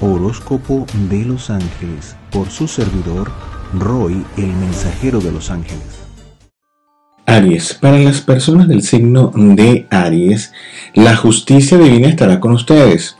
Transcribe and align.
Horóscopo 0.00 0.86
de 1.10 1.24
los 1.24 1.50
Ángeles 1.50 2.16
por 2.30 2.50
su 2.50 2.68
servidor 2.68 3.30
Roy, 3.74 4.24
el 4.36 4.46
mensajero 4.46 5.20
de 5.20 5.32
los 5.32 5.50
ángeles. 5.50 5.82
Aries, 7.26 7.74
para 7.74 7.98
las 7.98 8.20
personas 8.20 8.68
del 8.68 8.82
signo 8.82 9.32
de 9.34 9.86
Aries, 9.90 10.52
la 10.94 11.14
justicia 11.14 11.76
divina 11.76 12.08
estará 12.08 12.40
con 12.40 12.52
ustedes. 12.52 13.16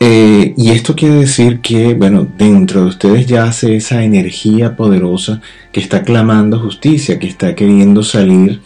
Eh, 0.00 0.54
y 0.56 0.70
esto 0.70 0.96
quiere 0.96 1.16
decir 1.16 1.60
que, 1.60 1.94
bueno, 1.94 2.26
dentro 2.38 2.82
de 2.82 2.86
ustedes 2.86 3.26
ya 3.26 3.44
hace 3.44 3.76
esa 3.76 4.02
energía 4.02 4.74
poderosa 4.76 5.40
que 5.70 5.80
está 5.80 6.02
clamando 6.02 6.58
justicia, 6.58 7.18
que 7.18 7.26
está 7.28 7.54
queriendo 7.54 8.02
salir 8.02 8.60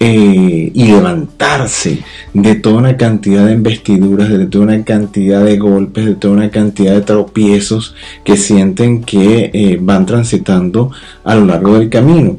eh, 0.00 0.70
y 0.72 0.86
levantarse 0.86 2.04
de 2.32 2.54
toda 2.54 2.76
una 2.76 2.96
cantidad 2.96 3.46
de 3.46 3.52
investiduras, 3.52 4.28
de 4.28 4.46
toda 4.46 4.64
una 4.64 4.84
cantidad 4.84 5.44
de 5.44 5.58
golpes, 5.58 6.06
de 6.06 6.14
toda 6.14 6.34
una 6.34 6.50
cantidad 6.50 6.94
de 6.94 7.00
tropiezos 7.00 7.94
que 8.24 8.36
sienten 8.36 9.02
que 9.02 9.50
eh, 9.52 9.78
van 9.80 10.06
transitando 10.06 10.92
a 11.24 11.34
lo 11.34 11.46
largo 11.46 11.78
del 11.78 11.88
camino. 11.88 12.38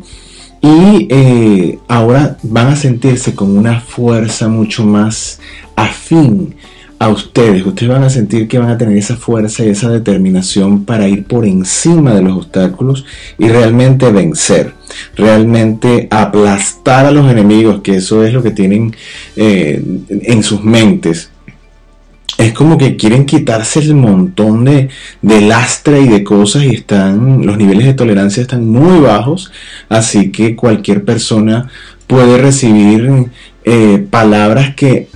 Y 0.62 1.08
eh, 1.10 1.80
ahora 1.88 2.38
van 2.44 2.68
a 2.68 2.76
sentirse 2.76 3.36
con 3.36 3.58
una 3.58 3.80
fuerza 3.80 4.48
mucho 4.48 4.86
más 4.86 5.40
afín 5.76 6.56
a 7.00 7.08
ustedes. 7.08 7.66
Ustedes 7.66 7.92
van 7.92 8.04
a 8.04 8.10
sentir 8.10 8.48
que 8.48 8.60
van 8.60 8.70
a 8.70 8.78
tener 8.78 8.98
esa 8.98 9.16
fuerza 9.16 9.64
y 9.64 9.70
esa 9.70 9.90
determinación 9.90 10.84
para 10.84 11.08
ir 11.08 11.24
por 11.24 11.46
encima 11.46 12.14
de 12.14 12.22
los 12.22 12.38
obstáculos 12.38 13.06
y 13.38 13.48
realmente 13.48 14.12
vencer, 14.12 14.74
realmente 15.16 16.10
aplastar 16.12 17.06
a 17.06 17.12
los 17.12 17.32
enemigos, 17.32 17.82
que 17.82 17.96
eso 17.96 18.24
es 18.26 18.34
lo 18.34 18.44
que 18.44 18.52
tienen 18.52 18.94
eh, 19.38 19.82
en 20.10 20.44
sus 20.44 20.64
mentes. 20.64 21.32
Es 22.38 22.54
como 22.54 22.78
que 22.78 22.96
quieren 22.96 23.26
quitarse 23.26 23.80
el 23.80 23.96
montón 23.96 24.64
de, 24.64 24.90
de 25.22 25.42
lastre 25.42 26.02
y 26.02 26.08
de 26.08 26.24
cosas 26.24 26.64
y 26.64 26.70
están, 26.70 27.46
los 27.46 27.58
niveles 27.58 27.86
de 27.86 27.94
tolerancia 27.94 28.42
están 28.42 28.66
muy 28.66 29.00
bajos, 29.00 29.52
así 29.90 30.32
que 30.32 30.56
cualquier 30.56 31.04
persona 31.04 31.70
puede 32.08 32.38
recibir 32.38 33.28
eh, 33.66 34.06
palabras 34.10 34.74
que 34.76 35.10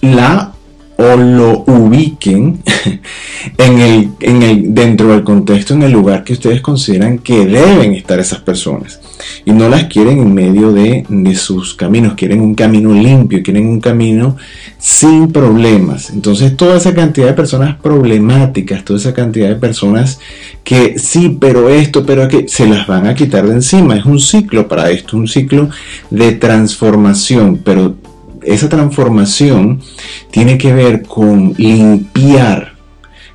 la 0.00 0.54
o 1.00 1.16
lo 1.16 1.64
ubiquen 1.66 2.62
en 3.58 3.78
el, 3.78 4.10
en 4.20 4.42
el, 4.42 4.74
dentro 4.74 5.08
del 5.08 5.24
contexto, 5.24 5.72
en 5.72 5.82
el 5.82 5.92
lugar 5.92 6.24
que 6.24 6.34
ustedes 6.34 6.60
consideran 6.60 7.18
que 7.18 7.46
deben 7.46 7.94
estar 7.94 8.20
esas 8.20 8.40
personas. 8.40 9.00
Y 9.46 9.52
no 9.52 9.70
las 9.70 9.84
quieren 9.84 10.18
en 10.18 10.34
medio 10.34 10.72
de, 10.72 11.06
de 11.08 11.34
sus 11.34 11.74
caminos, 11.74 12.14
quieren 12.14 12.42
un 12.42 12.54
camino 12.54 12.92
limpio, 12.92 13.42
quieren 13.42 13.66
un 13.66 13.80
camino 13.80 14.36
sin 14.76 15.32
problemas. 15.32 16.10
Entonces 16.10 16.54
toda 16.54 16.76
esa 16.76 16.94
cantidad 16.94 17.28
de 17.28 17.32
personas 17.32 17.76
problemáticas, 17.76 18.84
toda 18.84 18.98
esa 18.98 19.14
cantidad 19.14 19.48
de 19.48 19.56
personas 19.56 20.20
que 20.64 20.98
sí, 20.98 21.38
pero 21.40 21.70
esto, 21.70 22.04
pero 22.04 22.28
que 22.28 22.46
se 22.46 22.66
las 22.66 22.86
van 22.86 23.06
a 23.06 23.14
quitar 23.14 23.46
de 23.46 23.54
encima. 23.54 23.96
Es 23.96 24.04
un 24.04 24.20
ciclo 24.20 24.68
para 24.68 24.90
esto, 24.90 25.16
un 25.16 25.28
ciclo 25.28 25.70
de 26.10 26.32
transformación, 26.32 27.60
pero 27.64 27.96
esa 28.54 28.68
transformación 28.68 29.80
tiene 30.30 30.58
que 30.58 30.72
ver 30.72 31.02
con 31.02 31.54
limpiar 31.56 32.74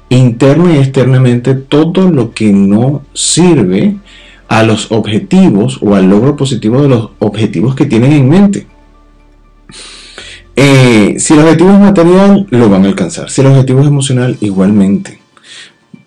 interna 0.09 0.75
y 0.75 0.77
externamente 0.77 1.55
todo 1.55 2.11
lo 2.11 2.33
que 2.33 2.51
no 2.51 3.03
sirve 3.13 3.95
a 4.47 4.63
los 4.63 4.91
objetivos 4.91 5.79
o 5.81 5.95
al 5.95 6.09
logro 6.09 6.35
positivo 6.35 6.81
de 6.81 6.89
los 6.89 7.09
objetivos 7.19 7.75
que 7.75 7.85
tienen 7.85 8.11
en 8.11 8.29
mente. 8.29 8.67
Eh, 10.55 11.15
si 11.17 11.33
el 11.33 11.39
objetivo 11.39 11.71
es 11.71 11.79
material, 11.79 12.47
lo 12.49 12.69
van 12.69 12.85
a 12.85 12.87
alcanzar. 12.87 13.29
Si 13.29 13.41
el 13.41 13.47
objetivo 13.47 13.81
es 13.81 13.87
emocional, 13.87 14.37
igualmente. 14.41 15.19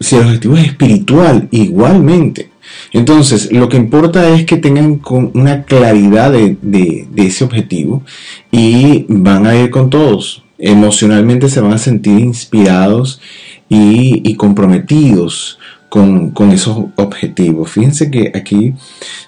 Si 0.00 0.16
el 0.16 0.22
objetivo 0.22 0.56
es 0.56 0.66
espiritual, 0.66 1.48
igualmente. 1.50 2.50
Entonces, 2.92 3.52
lo 3.52 3.68
que 3.68 3.76
importa 3.76 4.28
es 4.30 4.44
que 4.44 4.56
tengan 4.56 5.00
una 5.34 5.64
claridad 5.64 6.32
de, 6.32 7.08
ese 7.16 7.44
objetivo 7.44 8.02
y 8.50 9.04
van 9.08 9.46
a 9.46 9.56
ir 9.56 9.70
con 9.70 9.90
todos. 9.90 10.42
Emocionalmente 10.58 11.48
se 11.48 11.60
van 11.60 11.72
a 11.72 11.78
sentir 11.78 12.18
inspirados 12.18 13.20
y, 13.68 14.34
comprometidos 14.36 15.58
con, 15.88 16.32
esos 16.52 16.86
objetivos. 16.96 17.70
Fíjense 17.70 18.10
que 18.10 18.32
aquí 18.34 18.74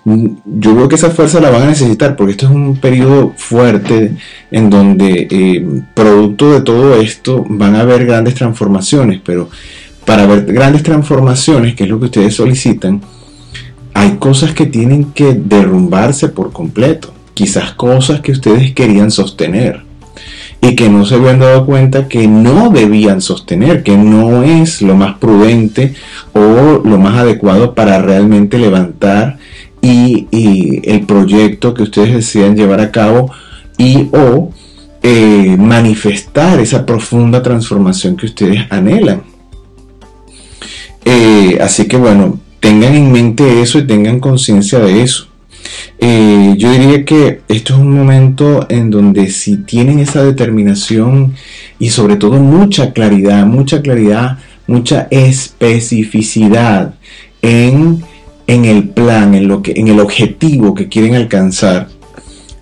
mm, 0.04 0.26
yo 0.46 0.74
veo 0.74 0.88
que 0.88 0.94
esa 0.94 1.10
fuerza 1.10 1.40
la 1.40 1.50
van 1.50 1.62
a 1.62 1.66
necesitar 1.66 2.16
porque 2.16 2.32
esto 2.32 2.46
es 2.46 2.52
un 2.52 2.76
periodo 2.76 3.34
fuerte 3.36 4.16
en 4.50 4.70
donde 4.70 5.28
eh, 5.30 5.82
producto 5.94 6.52
de 6.52 6.62
todo 6.62 7.00
esto 7.00 7.44
van 7.48 7.76
a 7.76 7.80
haber 7.80 8.06
grandes 8.06 8.34
transformaciones, 8.34 9.20
pero 9.24 9.48
para 10.04 10.26
ver 10.26 10.44
grandes 10.46 10.82
transformaciones, 10.82 11.74
que 11.74 11.84
es 11.84 11.90
lo 11.90 11.98
que 11.98 12.06
ustedes 12.06 12.34
solicitan, 12.34 13.00
hay 13.94 14.16
cosas 14.16 14.52
que 14.52 14.66
tienen 14.66 15.12
que 15.12 15.34
derrumbarse 15.34 16.28
por 16.28 16.52
completo. 16.52 17.12
Quizás 17.34 17.72
cosas 17.72 18.20
que 18.20 18.32
ustedes 18.32 18.72
querían 18.72 19.10
sostener 19.10 19.82
y 20.62 20.76
que 20.76 20.88
no 20.90 21.06
se 21.06 21.14
habían 21.14 21.40
dado 21.40 21.64
cuenta 21.64 22.08
que 22.08 22.28
no 22.28 22.70
debían 22.70 23.20
sostener, 23.20 23.82
que 23.82 23.96
no 23.96 24.42
es 24.42 24.82
lo 24.82 24.94
más 24.94 25.16
prudente 25.18 25.94
o 26.34 26.82
lo 26.84 26.98
más 26.98 27.18
adecuado 27.18 27.74
para 27.74 28.00
realmente 28.02 28.58
levantar 28.58 29.38
y, 29.80 30.26
el 30.84 31.06
proyecto 31.06 31.72
que 31.72 31.84
ustedes 31.84 32.14
desean 32.14 32.56
llevar 32.56 32.80
a 32.80 32.90
cabo 32.90 33.30
y 33.78 34.08
o 34.12 34.50
eh, 35.02 35.56
manifestar 35.58 36.60
esa 36.60 36.84
profunda 36.84 37.42
transformación 37.42 38.16
que 38.16 38.26
ustedes 38.26 38.60
anhelan. 38.70 39.22
Eh, 41.04 41.58
así 41.62 41.88
que 41.88 41.96
bueno, 41.96 42.38
tengan 42.60 42.94
en 42.94 43.10
mente 43.10 43.62
eso 43.62 43.78
y 43.78 43.86
tengan 43.86 44.20
conciencia 44.20 44.78
de 44.78 45.02
eso. 45.02 45.26
Eh, 45.98 46.54
yo 46.56 46.70
diría 46.72 47.04
que 47.04 47.40
esto 47.48 47.74
es 47.74 47.80
un 47.80 47.94
momento 47.94 48.66
en 48.68 48.90
donde 48.90 49.30
si 49.30 49.58
tienen 49.58 49.98
esa 49.98 50.22
determinación 50.22 51.34
y 51.78 51.90
sobre 51.90 52.16
todo 52.16 52.38
mucha 52.40 52.92
claridad, 52.92 53.46
mucha 53.46 53.82
claridad, 53.82 54.38
mucha 54.66 55.08
especificidad 55.10 56.94
en, 57.42 58.02
en 58.46 58.64
el 58.64 58.88
plan, 58.88 59.34
en, 59.34 59.48
lo 59.48 59.62
que, 59.62 59.72
en 59.76 59.88
el 59.88 60.00
objetivo 60.00 60.74
que 60.74 60.88
quieren 60.88 61.14
alcanzar, 61.14 61.88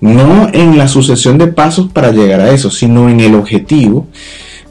no 0.00 0.48
en 0.52 0.78
la 0.78 0.88
sucesión 0.88 1.38
de 1.38 1.48
pasos 1.48 1.90
para 1.92 2.12
llegar 2.12 2.40
a 2.40 2.50
eso, 2.50 2.70
sino 2.70 3.08
en 3.08 3.20
el 3.20 3.34
objetivo, 3.34 4.08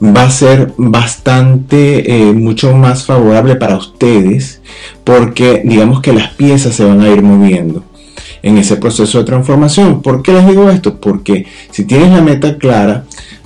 va 0.02 0.24
a 0.24 0.31
ser 0.31 0.74
bastante, 0.78 2.30
eh, 2.30 2.34
mucho 2.34 2.75
más 2.75 3.06
favorable 3.06 3.56
para 3.56 3.78
ustedes 3.78 4.62
porque 5.03 5.62
digamos 5.66 6.02
que 6.02 6.13
las 6.13 6.31
piezas 6.34 6.75
se 6.75 6.84
van 6.84 7.02
a 7.02 7.09
ir 7.09 7.22
moviendo 7.22 7.84
en 8.44 8.57
ese 8.57 8.78
proceso 8.78 9.18
de 9.19 9.25
transformación. 9.25 10.02
¿Por 10.02 10.22
qué 10.22 10.34
les 10.34 10.47
digo 10.47 10.69
esto? 10.69 11.00
Porque 11.00 11.46
si 11.72 11.86
tienes 11.86 12.12
la 12.12 12.22
meta 12.22 12.57
clara, 12.57 13.06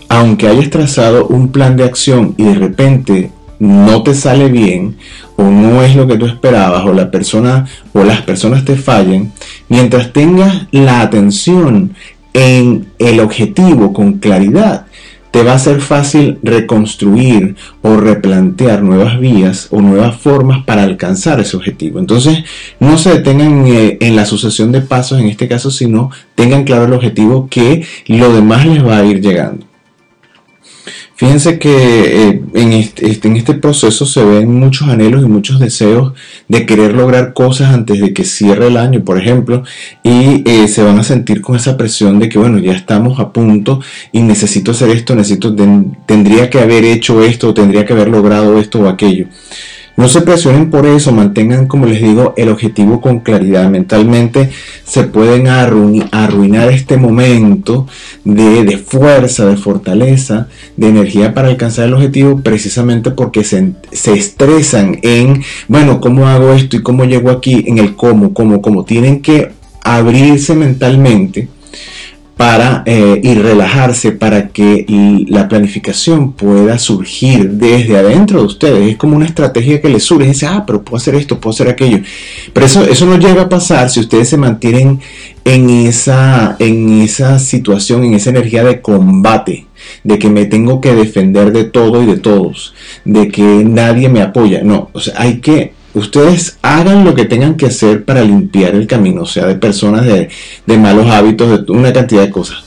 aunque 0.10 0.48
hayas 0.48 0.70
trazado 0.70 1.28
un 1.28 1.52
plan 1.52 1.78
de 1.78 1.86
acción 1.86 2.36
y 2.38 2.44
de 2.44 2.56
repente 2.56 3.32
no 3.60 4.04
te 4.04 4.14
sale 4.14 4.50
bien 4.50 4.98
o 5.38 5.44
no 5.44 5.84
es 5.84 5.96
lo 5.96 6.08
que 6.08 6.18
tú 6.18 6.26
esperabas 6.26 6.84
o 6.84 6.94
la 6.94 7.12
persona 7.12 7.68
o 7.94 8.04
las 8.04 8.22
personas 8.22 8.66
te 8.66 8.76
fallen, 8.76 9.32
mientras 9.70 10.12
tengas 10.12 10.68
la 10.72 11.02
atención 11.02 11.94
en 12.34 12.88
el 13.00 13.20
objetivo 13.20 13.94
con 13.94 14.14
claridad, 14.14 14.86
te 15.32 15.44
va 15.44 15.54
a 15.54 15.60
ser 15.60 15.82
fácil 15.82 16.40
reconstruir 16.44 17.56
o 17.82 17.96
replantear 17.96 18.84
nuevas 18.84 19.20
vías 19.20 19.70
o 19.72 19.82
nuevas 19.82 20.18
formas 20.18 20.64
para 20.66 20.84
alcanzar 20.84 21.40
ese 21.40 21.58
objetivo. 21.58 22.00
Entonces, 22.00 22.44
no 22.80 22.98
se 22.98 23.14
detengan 23.14 23.66
eh, 23.66 23.98
en 24.02 24.16
la 24.16 24.26
sucesión 24.26 24.72
de 24.72 24.82
pasos 24.82 25.20
en 25.20 25.28
este 25.28 25.48
caso, 25.48 25.72
sino 25.72 26.12
tengan 26.36 26.66
claro 26.66 26.86
el 26.86 26.94
objetivo 26.94 27.48
que 27.50 27.86
lo 28.08 28.34
demás 28.34 28.66
les 28.66 28.86
va 28.86 28.98
a 28.98 29.06
ir 29.06 29.22
llegando. 29.22 29.71
Fíjense 31.22 31.60
que 31.60 31.70
eh, 31.70 32.42
en, 32.56 32.74
este, 32.74 33.28
en, 33.28 33.36
este, 33.36 33.54
proceso 33.54 34.08
se 34.08 34.26
ven 34.26 34.60
muchos 34.60 34.88
anhelos 34.88 35.22
y 35.22 35.28
muchos 35.28 35.60
deseos 35.60 36.14
de 36.48 36.66
querer 36.66 36.96
lograr 36.96 37.34
cosas 37.34 37.76
antes 37.76 38.02
de 38.02 38.12
que 38.12 38.24
cierre 38.24 38.70
el 38.70 38.78
año, 38.78 39.04
por 39.04 39.20
ejemplo, 39.20 39.62
y 40.02 40.42
eh, 40.50 40.68
se 40.68 40.82
van 40.82 40.98
a 40.98 41.04
sentir 41.04 41.44
con 41.44 41.56
esa 41.56 41.78
presión 41.78 42.18
de 42.18 42.28
que, 42.28 42.40
bueno, 42.40 42.58
ya 42.58 42.72
estamos 42.72 43.20
a 43.20 43.32
punto 43.32 43.82
y 44.12 44.22
necesito 44.22 44.72
hacer 44.72 44.90
esto, 44.90 45.14
necesito, 45.14 45.56
tendría 46.08 46.50
que 46.50 46.60
haber 46.60 46.86
hecho 46.86 47.22
esto, 47.22 47.54
tendría 47.54 47.86
que 47.86 47.94
haber 47.94 48.08
logrado 48.08 48.58
esto 48.58 48.80
o 48.80 48.90
aquello. 48.90 49.28
No 49.98 50.08
se 50.08 50.22
presionen 50.22 50.70
por 50.70 50.86
eso, 50.86 51.12
mantengan, 51.12 51.68
como 51.68 51.86
les 51.86 52.02
digo, 52.02 52.34
el 52.38 52.50
objetivo 52.50 53.02
con 53.02 53.20
claridad. 53.20 53.70
Mentalmente 53.70 54.50
se 54.84 55.04
pueden 55.04 55.48
arruinar 55.48 56.70
este 56.72 56.98
momento 56.98 57.88
de, 58.24 58.78
fuerza, 58.78 59.46
de 59.46 59.58
fortaleza, 59.58 60.48
de 60.78 60.88
energía 60.88 61.34
para 61.34 61.50
alcanzar 61.50 61.86
el 61.86 61.94
objetivo, 61.94 62.40
precisamente 62.42 63.12
porque 63.12 63.44
se, 63.44 63.74
se, 63.92 64.14
estresan 64.14 65.00
en, 65.02 65.44
bueno, 65.68 66.00
¿cómo 66.00 66.28
hago 66.28 66.54
esto 66.54 66.78
y 66.78 66.82
cómo 66.82 67.06
llego 67.06 67.30
aquí? 67.30 67.64
En 67.68 67.78
el 67.78 67.96
cómo, 67.96 68.34
cómo, 68.34 68.62
cómo. 68.62 68.86
Tienen 68.86 69.22
que 69.22 69.52
abrirse 69.84 70.56
mentalmente 70.56 71.48
para 72.42 72.82
eh, 72.88 73.22
y 73.22 73.36
relajarse 73.36 74.14
para 74.14 74.48
que 74.48 74.84
la 75.28 75.48
planificación 75.48 76.34
pueda 76.34 76.80
surgir 76.80 77.52
desde 77.52 78.00
adentro 78.00 78.40
de 78.40 78.48
ustedes. 78.48 78.90
Es 78.90 78.98
como 78.98 79.16
una 79.16 79.28
estrategia 79.28 79.80
que 79.80 79.90
les 79.90 80.02
surge. 80.02 80.30
Dice, 80.30 80.48
ah, 80.48 80.64
pero 80.66 80.82
puedo 80.82 80.98
hacer 80.98 81.14
esto, 81.14 81.40
puedo 81.40 81.54
hacer 81.54 81.70
aquello. 81.70 82.00
Pero 82.52 82.66
eso, 82.66 82.84
eso 82.84 83.06
no 83.06 83.20
llega 83.20 83.44
a 83.44 83.50
pasar 83.50 83.92
si 83.92 84.00
ustedes 84.00 84.28
se 84.28 84.38
mantienen 84.38 85.00
en 85.46 85.70
esa, 85.70 86.56
en 86.58 87.04
esa 87.04 87.38
situación, 87.38 88.06
en 88.06 88.16
esa 88.16 88.32
energía 88.32 88.64
de 88.64 88.82
combate, 88.82 89.68
de 90.04 90.18
que 90.18 90.32
me 90.32 90.46
tengo 90.46 90.82
que 90.82 90.96
defender 90.96 91.52
de 91.52 91.66
todo 91.66 92.02
y 92.02 92.08
de 92.08 92.18
todos, 92.18 92.74
de 93.06 93.28
que 93.28 93.44
nadie 93.44 94.10
me 94.10 94.24
apoya. 94.24 94.64
No, 94.64 94.90
o 94.94 95.00
sea, 95.00 95.14
hay 95.18 95.42
que 95.42 95.74
ustedes 95.94 96.58
hagan 96.62 97.04
lo 97.04 97.14
que 97.14 97.26
tengan 97.26 97.56
que 97.56 97.68
hacer 97.68 98.06
para 98.06 98.24
limpiar 98.24 98.76
el 98.76 98.88
camino, 98.88 99.24
o 99.24 99.26
sea, 99.26 99.46
de 99.46 99.56
personas 99.56 100.06
de, 100.06 100.30
malos 100.78 101.08
hábitos, 101.10 101.66
de 101.66 101.72
una 101.72 101.94
cantidad 101.94 102.22
de 102.22 102.32
cosas. 102.32 102.64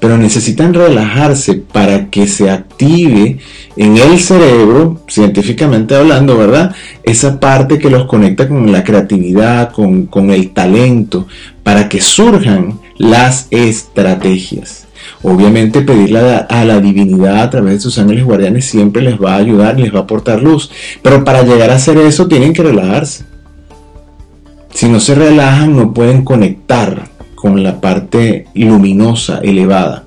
Pero 0.00 0.18
necesitan 0.18 0.74
relajarse 0.74 1.54
para 1.54 2.10
que 2.10 2.26
se 2.26 2.50
active 2.50 3.38
en 3.76 3.96
el 3.96 4.18
cerebro, 4.18 5.00
científicamente 5.08 5.94
hablando, 5.94 6.36
¿verdad? 6.36 6.74
Esa 7.02 7.40
parte 7.40 7.78
que 7.78 7.90
los 7.90 8.04
conecta 8.06 8.48
con 8.48 8.70
la 8.70 8.84
creatividad, 8.84 9.72
con, 9.72 10.06
con 10.06 10.30
el 10.30 10.50
talento, 10.50 11.26
para 11.62 11.88
que 11.88 12.00
surjan 12.00 12.80
las 12.98 13.46
estrategias. 13.50 14.83
Obviamente 15.26 15.80
pedirle 15.80 16.18
a 16.18 16.64
la, 16.66 16.80
divinidad 16.80 17.40
a 17.40 17.48
través 17.48 17.74
de 17.74 17.80
sus 17.80 17.98
ángeles 17.98 18.24
guardianes 18.24 18.66
siempre 18.66 19.00
les 19.00 19.18
va 19.18 19.32
a 19.32 19.38
ayudar, 19.38 19.80
les 19.80 19.92
va 19.92 20.00
a 20.00 20.02
aportar 20.02 20.42
luz. 20.42 20.70
Pero 21.00 21.24
para 21.24 21.42
llegar 21.42 21.70
a 21.70 21.76
hacer 21.76 21.96
eso 21.96 22.28
tienen 22.28 22.52
que 22.52 22.62
relajarse. 22.62 23.24
Si 24.74 24.86
no 24.86 25.00
se 25.00 25.14
relajan 25.14 25.74
no 25.74 25.94
pueden 25.94 26.24
conectar 26.24 27.08
con 27.34 27.62
la 27.62 27.80
parte 27.80 28.48
luminosa, 28.54 29.40
elevada. 29.42 30.04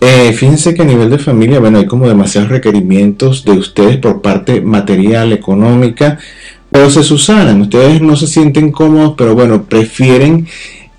Eh, 0.00 0.32
fíjense 0.32 0.72
que 0.72 0.82
a 0.82 0.84
nivel 0.84 1.10
de 1.10 1.18
familia, 1.18 1.58
bueno, 1.58 1.78
hay 1.78 1.86
como 1.86 2.06
demasiados 2.06 2.50
requerimientos 2.50 3.44
de 3.44 3.52
ustedes 3.52 3.96
por 3.96 4.22
parte 4.22 4.60
material, 4.60 5.32
económica, 5.32 6.18
pero 6.70 6.88
se 6.88 7.02
susanan. 7.02 7.62
Ustedes 7.62 8.00
no 8.00 8.14
se 8.14 8.28
sienten 8.28 8.70
cómodos, 8.70 9.14
pero 9.16 9.34
bueno, 9.34 9.64
prefieren 9.64 10.46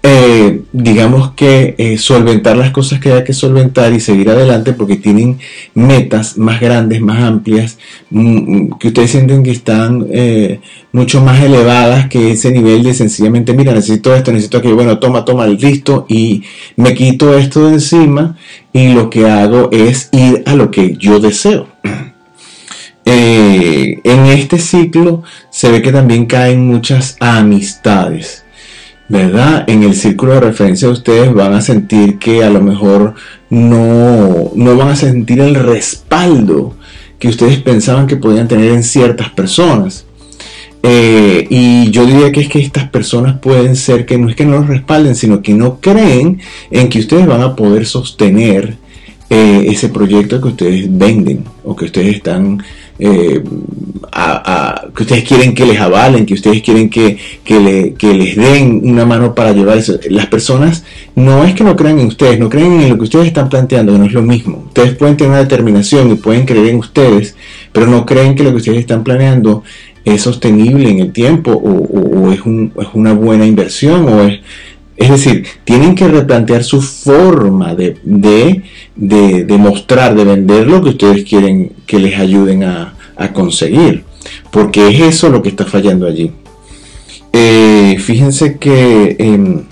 eh, 0.07 0.61
digamos 0.71 1.31
que 1.31 1.73
eh, 1.79 1.97
solventar 1.97 2.55
las 2.55 2.69
cosas 2.69 2.99
que 2.99 3.11
hay 3.11 3.23
que 3.23 3.33
solventar 3.33 3.91
y 3.91 3.99
seguir 3.99 4.29
adelante 4.29 4.73
porque 4.73 4.97
tienen 4.97 5.39
metas 5.73 6.37
más 6.37 6.61
grandes, 6.61 7.01
más 7.01 7.23
amplias, 7.23 7.79
mm, 8.11 8.21
mm, 8.21 8.69
que 8.77 8.89
ustedes 8.89 9.09
sienten 9.09 9.41
que 9.41 9.49
están 9.49 10.05
eh, 10.11 10.59
mucho 10.91 11.21
más 11.21 11.41
elevadas 11.41 12.07
que 12.07 12.33
ese 12.33 12.51
nivel 12.51 12.83
de 12.83 12.93
sencillamente, 12.93 13.53
mira, 13.53 13.73
necesito 13.73 14.13
esto, 14.13 14.31
necesito 14.31 14.59
aquello, 14.59 14.75
bueno, 14.75 14.99
toma, 14.99 15.25
toma, 15.25 15.47
listo, 15.47 16.05
y 16.07 16.43
me 16.75 16.93
quito 16.93 17.35
esto 17.35 17.65
de 17.65 17.73
encima 17.73 18.37
y 18.73 18.93
lo 18.93 19.09
que 19.09 19.27
hago 19.27 19.69
es 19.71 20.09
ir 20.11 20.43
a 20.45 20.53
lo 20.55 20.69
que 20.69 20.95
yo 20.97 21.19
deseo. 21.19 21.67
en 23.05 24.25
este 24.27 24.59
ciclo 24.59 25.23
se 25.49 25.71
ve 25.71 25.81
que 25.81 25.91
también 25.91 26.27
caen 26.27 26.67
muchas 26.67 27.17
amistades 27.19 28.44
¿verdad? 29.07 29.65
En 29.67 29.83
el 29.83 29.95
círculo 29.95 30.33
de 30.33 30.39
referencia 30.41 30.89
ustedes 30.89 31.33
van 31.33 31.53
a 31.53 31.61
sentir 31.61 32.17
que 32.17 32.43
a 32.43 32.49
lo 32.49 32.61
mejor 32.61 33.13
no, 33.49 34.51
no 34.55 34.75
van 34.75 34.89
a 34.89 34.95
sentir 34.95 35.39
el 35.41 35.55
respaldo 35.55 36.75
que 37.19 37.27
ustedes 37.27 37.59
pensaban 37.59 38.07
que 38.07 38.17
podían 38.17 38.47
tener 38.47 38.71
en 38.71 38.83
ciertas 38.83 39.29
personas. 39.29 40.05
Eh, 40.87 41.47
y 41.49 41.89
yo 41.89 42.05
diría 42.05 42.31
que 42.31 42.41
es 42.41 42.49
que 42.49 42.59
estas 42.59 42.89
personas 42.89 43.39
pueden 43.39 43.75
ser 43.75 44.05
que 44.05 44.19
no 44.19 44.29
es 44.29 44.35
que 44.35 44.45
no 44.45 44.59
los 44.59 44.67
respalden, 44.67 45.15
sino 45.15 45.41
que 45.41 45.53
no 45.53 45.79
creen 45.79 46.39
en 46.69 46.89
que 46.89 46.99
ustedes 46.99 47.25
van 47.25 47.41
a 47.41 47.55
poder 47.55 47.87
sostener 47.87 48.77
eh, 49.31 49.65
ese 49.67 49.89
proyecto 49.89 50.39
que 50.39 50.49
ustedes 50.49 50.85
venden 50.87 51.43
o 51.63 51.75
que 51.75 51.85
ustedes 51.85 52.17
están 52.17 52.61
eh, 52.97 53.43
que 54.95 55.03
ustedes 55.03 55.23
quieren 55.25 55.53
que 55.53 55.65
les 55.65 55.79
avalen, 55.79 56.25
que 56.25 56.33
ustedes 56.33 56.61
quieren 56.61 56.89
que, 56.89 57.17
les 57.49 58.35
den 58.35 58.81
una 58.83 59.05
mano 59.05 59.35
para 59.35 59.51
llevar 59.51 59.77
eso. 59.77 59.99
Las 60.09 60.27
personas 60.27 60.83
no 61.15 61.43
es 61.43 61.53
que 61.53 61.63
no 61.63 61.75
crean 61.75 61.99
en 61.99 62.07
ustedes, 62.07 62.39
no 62.39 62.49
creen 62.49 62.81
en 62.81 62.89
lo 62.89 62.97
que 62.97 63.03
ustedes 63.03 63.27
están 63.27 63.49
planteando, 63.49 63.93
que 63.93 63.99
no 63.99 64.05
es 64.05 64.13
lo 64.13 64.21
mismo. 64.21 64.63
Ustedes 64.67 64.95
pueden 64.95 65.17
tener 65.17 65.31
una 65.31 65.39
determinación 65.39 66.11
y 66.11 66.15
pueden 66.15 66.45
creer 66.45 66.67
en 66.67 66.77
ustedes, 66.77 67.35
pero 67.71 67.87
no 67.87 68.05
creen 68.05 68.35
que 68.35 68.43
lo 68.43 68.51
que 68.51 68.57
ustedes 68.57 68.79
están 68.79 69.03
planeando 69.03 69.63
es 70.05 70.21
sostenible 70.21 70.89
en 70.89 70.99
el 70.99 71.11
tiempo 71.11 71.51
o, 71.51 72.31
es, 72.31 72.41
una 72.93 73.13
buena 73.13 73.45
inversión 73.45 74.07
o 74.07 74.23
es... 74.23 74.39
Es 74.97 75.09
decir, 75.09 75.45
tienen 75.65 75.93
que 75.93 76.07
replantear 76.07 76.63
su 76.63 76.81
forma 76.81 77.75
de, 77.75 77.97
de, 78.03 78.63
de, 78.95 79.57
mostrar, 79.57 80.15
de 80.15 80.23
vender 80.23 80.67
lo 80.67 80.81
que 80.81 80.89
ustedes 80.89 81.25
quieren 81.25 81.73
que 81.85 81.99
les 81.99 82.17
ayuden 82.17 82.63
a, 82.63 82.95
a 83.17 83.33
conseguir, 83.33 84.03
porque 84.51 84.87
es 84.87 85.01
eso 85.01 85.29
lo 85.29 85.41
que 85.41 85.49
está 85.49 85.65
fallando 85.65 86.07
allí. 86.07 86.31
Eh, 87.33 87.97
fíjense 87.99 88.57
que 88.57 89.17
en, 89.19 89.67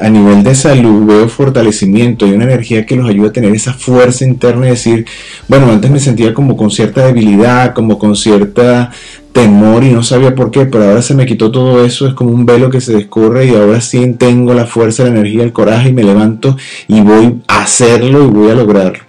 a 0.00 0.08
nivel 0.08 0.42
de 0.42 0.54
salud 0.54 1.06
veo 1.06 1.28
fortalecimiento 1.28 2.26
y 2.26 2.32
una 2.32 2.44
energía 2.44 2.86
que 2.86 2.96
los 2.96 3.08
ayuda 3.08 3.28
a 3.28 3.32
tener 3.32 3.54
esa 3.54 3.74
fuerza 3.74 4.24
interna 4.24 4.66
y 4.66 4.70
decir, 4.70 5.06
bueno, 5.46 5.70
antes 5.70 5.90
me 5.90 6.00
sentía 6.00 6.34
como 6.34 6.56
con 6.56 6.70
cierta 6.70 7.06
debilidad, 7.06 7.74
como 7.74 7.98
con 7.98 8.16
cierta 8.16 8.90
temor 9.32 9.84
y 9.84 9.90
no 9.90 10.02
sabía 10.02 10.34
por 10.34 10.50
qué, 10.50 10.66
pero 10.66 10.84
ahora 10.84 11.02
se 11.02 11.14
me 11.14 11.26
quitó 11.26 11.50
todo 11.50 11.84
eso, 11.84 12.06
es 12.06 12.14
como 12.14 12.30
un 12.30 12.46
velo 12.46 12.70
que 12.70 12.80
se 12.80 12.94
descorre 12.94 13.46
y 13.46 13.54
ahora 13.54 13.80
sí 13.80 14.14
tengo 14.18 14.54
la 14.54 14.66
fuerza, 14.66 15.04
la 15.04 15.10
energía, 15.10 15.42
el 15.42 15.52
coraje 15.52 15.88
y 15.88 15.92
me 15.92 16.04
levanto 16.04 16.56
y 16.88 17.00
voy 17.00 17.40
a 17.48 17.62
hacerlo 17.62 18.24
y 18.24 18.26
voy 18.28 18.50
a 18.50 18.54
lograrlo. 18.54 19.04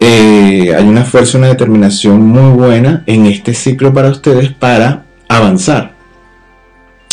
Eh, 0.00 0.74
hay 0.76 0.84
una 0.84 1.04
fuerza, 1.04 1.38
una 1.38 1.48
determinación 1.48 2.26
muy 2.26 2.52
buena 2.52 3.04
en 3.06 3.26
este 3.26 3.54
ciclo 3.54 3.92
para 3.92 4.10
ustedes 4.10 4.52
para 4.52 5.06
avanzar. 5.28 5.94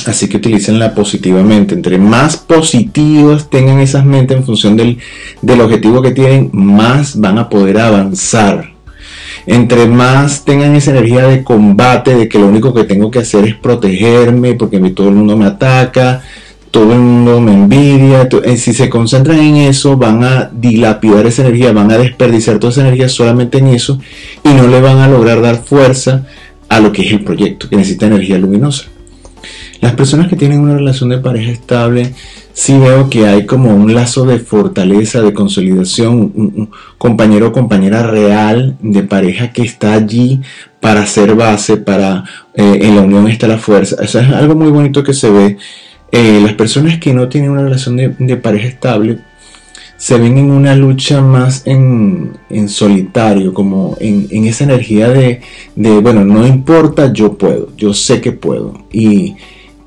Así 0.06 0.28
que 0.28 0.38
utilicenla 0.38 0.96
positivamente. 0.96 1.76
Entre 1.76 1.98
más 1.98 2.38
positivos 2.38 3.50
tengan 3.50 3.80
esas 3.80 4.04
mentes 4.04 4.38
en 4.38 4.44
función 4.44 4.76
del, 4.76 4.98
del 5.42 5.62
objetivo 5.62 6.02
que 6.02 6.12
tienen, 6.12 6.50
más 6.54 7.20
van 7.20 7.38
a 7.38 7.50
poder 7.50 7.80
avanzar. 7.80 8.71
Entre 9.46 9.88
más 9.88 10.46
tengan 10.46 10.76
esa 10.76 10.92
energía 10.92 11.28
de 11.28 11.44
combate, 11.44 12.16
de 12.16 12.30
que 12.30 12.40
lo 12.40 12.48
único 12.48 12.74
que 12.74 12.84
tengo 12.84 13.10
que 13.10 13.20
hacer 13.20 13.46
es 13.46 13.56
protegerme 13.56 14.54
porque 14.54 14.80
todo 14.92 15.10
el 15.10 15.16
mundo 15.16 15.36
me 15.36 15.46
ataca, 15.46 16.22
todo 16.70 16.94
el 16.94 17.00
mundo 17.00 17.42
me 17.42 17.54
envidia. 17.54 18.30
Eh, 18.44 18.58
si 18.58 18.74
se 18.74 18.90
concentran 18.90 19.40
en 19.40 19.58
eso, 19.58 19.98
van 19.98 20.24
a 20.24 20.50
dilapidar 20.52 21.26
esa 21.26 21.42
energía, 21.42 21.74
van 21.74 21.92
a 21.92 21.98
desperdiciar 21.98 22.60
toda 22.60 22.72
esa 22.72 22.82
energía 22.82 23.10
solamente 23.10 23.58
en 23.58 23.68
eso 23.68 24.00
y 24.44 24.50
no 24.50 24.68
le 24.68 24.80
van 24.80 24.98
a 25.00 25.08
lograr 25.08 25.42
dar 25.42 25.64
fuerza 25.64 26.26
a 26.70 26.80
lo 26.80 26.92
que 26.92 27.02
es 27.02 27.12
el 27.12 27.24
proyecto, 27.24 27.68
que 27.68 27.76
necesita 27.76 28.08
energía 28.08 28.38
luminosa. 28.38 28.86
Las 29.82 29.94
personas 29.94 30.28
que 30.28 30.36
tienen 30.36 30.60
una 30.60 30.76
relación 30.76 31.10
de 31.10 31.18
pareja 31.18 31.52
estable, 31.52 32.14
sí 32.54 32.78
veo 32.78 33.10
que 33.10 33.28
hay 33.28 33.46
como 33.46 33.74
un 33.76 33.94
lazo 33.94 34.26
de 34.26 34.40
fortaleza, 34.40 35.22
de 35.22 35.34
consolidación, 35.34 36.32
un, 36.36 36.70
compañero 36.98 37.48
o 37.48 37.52
compañera 37.52 38.04
real 38.04 38.78
de 38.82 39.04
pareja 39.04 39.52
que 39.52 39.64
está 39.64 39.94
allí 39.94 40.42
para 40.80 41.06
ser 41.06 41.36
base, 41.36 41.78
para 41.78 42.24
eh, 42.54 42.80
en 42.82 42.96
la 42.96 43.02
unión 43.02 43.28
está 43.28 43.48
la 43.48 43.58
fuerza. 43.58 44.04
Eso 44.04 44.20
es 44.20 44.30
algo 44.30 44.56
muy 44.56 44.72
bonito 44.72 45.04
que 45.04 45.14
se 45.14 45.30
ve 45.30 45.58
eh, 46.12 46.42
las 46.44 46.54
personas 46.54 47.00
que 47.00 47.14
no 47.14 47.30
tienen 47.30 47.52
una 47.52 47.64
relación 47.64 47.96
de, 47.96 48.38
pareja 48.38 48.68
estable 48.68 49.20
se 49.96 50.18
ven 50.18 50.38
en 50.38 50.52
una 50.52 50.76
lucha 50.76 51.22
más 51.22 51.66
en, 51.66 52.34
solitario, 52.68 53.54
como 53.54 53.96
en, 54.00 54.46
esa 54.46 54.64
energía 54.64 55.08
de, 55.10 55.42
bueno, 55.76 56.26
no 56.26 56.46
importa, 56.46 57.14
yo 57.14 57.38
puedo, 57.38 57.70
yo 57.78 57.94
sé 57.94 58.20
que 58.20 58.32
puedo 58.32 58.74
y, 58.92 59.36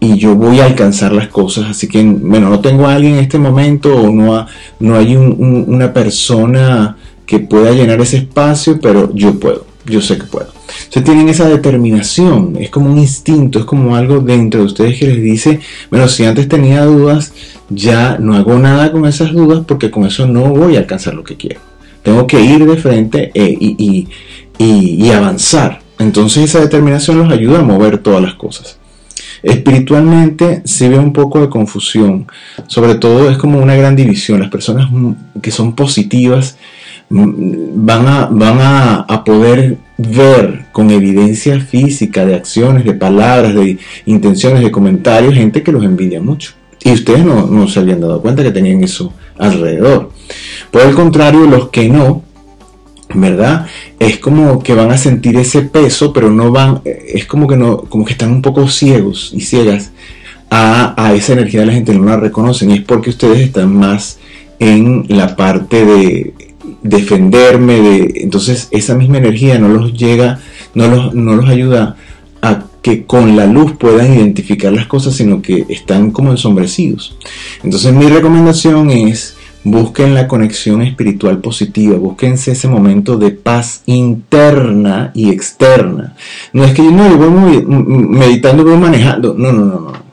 yo 0.00 0.34
voy 0.34 0.60
a 0.60 0.66
alcanzar 0.66 1.12
las 1.12 1.28
cosas, 1.28 1.66
así 1.70 1.88
que, 1.88 2.02
bueno, 2.02 2.50
no 2.50 2.60
tengo 2.60 2.86
a 2.86 2.94
alguien 2.94 3.14
en 3.14 3.20
este 3.20 3.38
momento 3.38 3.94
o 3.94 4.10
no, 4.10 4.46
no 4.80 4.96
hay 4.96 5.16
una 5.16 5.92
persona 5.92 6.96
que 7.26 7.38
pueda 7.38 7.72
llenar 7.72 8.00
ese 8.00 8.18
espacio, 8.18 8.78
pero 8.80 9.14
yo 9.14 9.38
puedo, 9.38 9.66
yo 9.86 10.00
sé 10.00 10.18
que 10.18 10.24
puedo. 10.24 10.48
Ustedes 10.84 11.04
tienen 11.04 11.28
esa 11.28 11.48
determinación, 11.48 12.56
es 12.58 12.70
como 12.70 12.92
un 12.92 12.98
instinto, 12.98 13.58
es 13.58 13.64
como 13.64 13.96
algo 13.96 14.20
dentro 14.20 14.60
de 14.60 14.66
ustedes 14.66 14.98
que 14.98 15.06
les 15.06 15.22
dice, 15.22 15.60
bueno, 15.90 16.08
si 16.08 16.24
antes 16.24 16.48
tenía 16.48 16.84
dudas, 16.84 17.32
ya 17.70 18.18
no 18.18 18.34
hago 18.34 18.58
nada 18.58 18.92
con 18.92 19.06
esas 19.06 19.32
dudas 19.32 19.64
porque 19.66 19.90
con 19.90 20.04
eso 20.04 20.26
no 20.26 20.48
voy 20.48 20.76
a 20.76 20.80
alcanzar 20.80 21.14
lo 21.14 21.24
que 21.24 21.36
quiero. 21.36 21.60
Tengo 22.02 22.26
que 22.26 22.40
ir 22.40 22.66
de 22.66 22.76
frente 22.76 23.30
eh, 23.34 23.56
y, 23.58 25.10
avanzar. 25.10 25.80
Entonces 25.98 26.44
esa 26.44 26.60
determinación 26.60 27.18
los 27.18 27.32
ayuda 27.32 27.60
a 27.60 27.62
mover 27.62 27.98
todas 27.98 28.22
las 28.22 28.34
cosas. 28.34 28.78
Espiritualmente 29.44 30.62
se 30.64 30.88
ve 30.88 30.98
un 30.98 31.12
poco 31.12 31.38
de 31.40 31.50
confusión, 31.50 32.26
sobre 32.66 32.94
todo 32.94 33.30
es 33.30 33.36
como 33.36 33.58
una 33.58 33.76
gran 33.76 33.94
división. 33.94 34.40
Las 34.40 34.48
personas 34.48 34.88
que 35.42 35.50
son 35.50 35.74
positivas 35.74 36.56
van 37.10 38.08
a, 38.08 38.26
van 38.30 38.58
a, 39.06 39.22
poder 39.24 39.76
ver 39.98 40.64
con 40.72 40.90
evidencia 40.90 41.60
física 41.60 42.24
de 42.24 42.34
acciones, 42.34 42.86
de 42.86 42.94
palabras, 42.94 43.54
de 43.54 43.78
intenciones, 44.06 44.62
de 44.62 44.70
comentarios, 44.70 45.34
gente 45.34 45.62
que 45.62 45.72
los 45.72 45.84
envidia 45.84 46.22
mucho. 46.22 46.52
Y 46.82 46.92
ustedes 46.92 47.24
no, 47.24 47.46
no 47.46 47.68
se 47.68 47.80
habían 47.80 48.00
dado 48.00 48.22
cuenta 48.22 48.42
que 48.42 48.50
tenían 48.50 48.82
eso 48.82 49.12
alrededor. 49.38 50.10
Por 50.70 50.82
el 50.82 50.94
contrario, 50.94 51.46
los 51.46 51.68
que 51.68 51.88
no, 51.88 52.22
¿verdad? 53.14 53.66
Es 53.98 54.18
como 54.18 54.62
que 54.62 54.74
van 54.74 54.90
a 54.90 54.98
sentir 54.98 55.36
ese 55.36 55.62
peso, 55.62 56.12
pero 56.12 56.30
no 56.30 56.50
van, 56.50 56.82
es 56.84 57.26
como 57.26 57.46
que 57.46 57.56
no, 57.56 57.78
como 57.78 58.04
que 58.04 58.12
están 58.12 58.30
un 58.30 58.42
poco 58.42 58.68
ciegos 58.68 59.30
y 59.34 59.40
ciegas 59.40 59.92
a, 60.50 60.94
a 61.02 61.14
esa 61.14 61.32
energía 61.32 61.60
de 61.60 61.66
la 61.66 61.72
gente, 61.72 61.94
no 61.94 62.04
la 62.04 62.16
reconocen. 62.16 62.70
Y 62.70 62.74
es 62.74 62.82
porque 62.82 63.10
ustedes 63.10 63.40
están 63.40 63.74
más 63.74 64.18
en 64.58 65.06
la 65.08 65.36
parte 65.36 65.84
de 65.84 66.34
defenderme, 66.82 67.80
de, 67.80 68.12
entonces 68.22 68.68
esa 68.70 68.94
misma 68.94 69.18
energía 69.18 69.58
no 69.58 69.68
los 69.68 69.94
llega, 69.94 70.40
no 70.74 70.88
los, 70.88 71.14
no 71.14 71.34
los 71.34 71.48
ayuda 71.48 71.96
a 72.42 72.64
que 72.82 73.04
con 73.06 73.36
la 73.36 73.46
luz 73.46 73.72
puedan 73.78 74.12
identificar 74.12 74.72
las 74.72 74.86
cosas, 74.86 75.14
sino 75.14 75.40
que 75.40 75.64
están 75.70 76.10
como 76.10 76.30
ensombrecidos. 76.30 77.16
Entonces 77.62 77.92
mi 77.94 78.06
recomendación 78.06 78.90
es 78.90 79.33
busquen 79.64 80.14
la 80.14 80.28
conexión 80.28 80.82
espiritual 80.82 81.38
positiva, 81.38 81.96
búsquense 81.96 82.52
ese 82.52 82.68
momento 82.68 83.16
de 83.16 83.30
paz 83.30 83.82
interna 83.86 85.10
y 85.14 85.30
externa. 85.30 86.14
No 86.52 86.64
es 86.64 86.72
que 86.72 86.82
no, 86.82 87.08
yo 87.08 87.30
voy 87.30 87.64
meditando, 87.66 88.62
voy 88.62 88.76
manejando. 88.76 89.34
No, 89.36 89.52
no, 89.52 89.64
no, 89.64 89.80
no. 89.80 90.04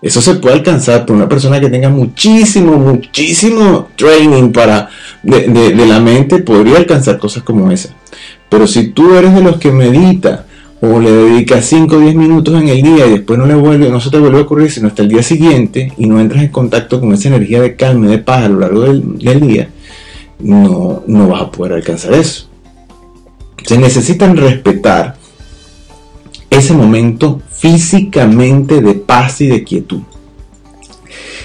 Eso 0.00 0.22
se 0.22 0.34
puede 0.34 0.56
alcanzar 0.56 1.04
por 1.04 1.16
una 1.16 1.28
persona 1.28 1.60
que 1.60 1.70
tenga 1.70 1.88
muchísimo, 1.88 2.78
muchísimo 2.78 3.88
training 3.96 4.52
para 4.52 4.88
de, 5.22 5.74
la 5.74 5.98
mente, 5.98 6.38
podría 6.38 6.78
alcanzar 6.78 7.18
cosas 7.18 7.42
como 7.42 7.70
esa. 7.70 7.90
Pero 8.48 8.66
si 8.66 8.88
tú 8.88 9.14
eres 9.14 9.34
de 9.34 9.42
los 9.42 9.58
que 9.58 9.72
medita 9.72 10.46
o 10.80 11.00
le 11.00 11.10
dedicas 11.10 11.64
5 11.66 11.96
o 11.96 12.00
10 12.00 12.14
minutos 12.14 12.60
en 12.60 12.68
el 12.68 12.82
día 12.82 13.06
y 13.06 13.10
después 13.10 13.38
no 13.38 13.46
le 13.46 13.54
vuelve, 13.54 13.90
no 13.90 14.00
se 14.00 14.10
te 14.10 14.18
vuelve 14.18 14.38
a 14.38 14.42
ocurrir 14.42 14.70
sino 14.70 14.88
hasta 14.88 15.02
el 15.02 15.08
día 15.08 15.22
siguiente 15.22 15.92
y 15.96 16.06
no 16.06 16.20
entras 16.20 16.42
en 16.42 16.50
contacto 16.50 17.00
con 17.00 17.12
esa 17.12 17.28
energía 17.28 17.60
de 17.60 17.74
calma 17.74 18.06
y 18.06 18.10
de 18.10 18.18
paz 18.18 18.44
a 18.44 18.48
lo 18.48 18.60
largo 18.60 18.82
del, 18.82 19.18
del 19.18 19.40
día, 19.40 19.68
no, 20.38 21.02
no 21.06 21.28
vas 21.28 21.42
a 21.42 21.50
poder 21.50 21.74
alcanzar 21.74 22.14
eso. 22.14 22.48
Se 23.64 23.76
necesitan 23.76 24.36
respetar 24.36 25.16
ese 26.48 26.72
momento 26.74 27.42
físicamente 27.50 28.80
de 28.80 28.94
paz 28.94 29.40
y 29.40 29.48
de 29.48 29.64
quietud. 29.64 30.02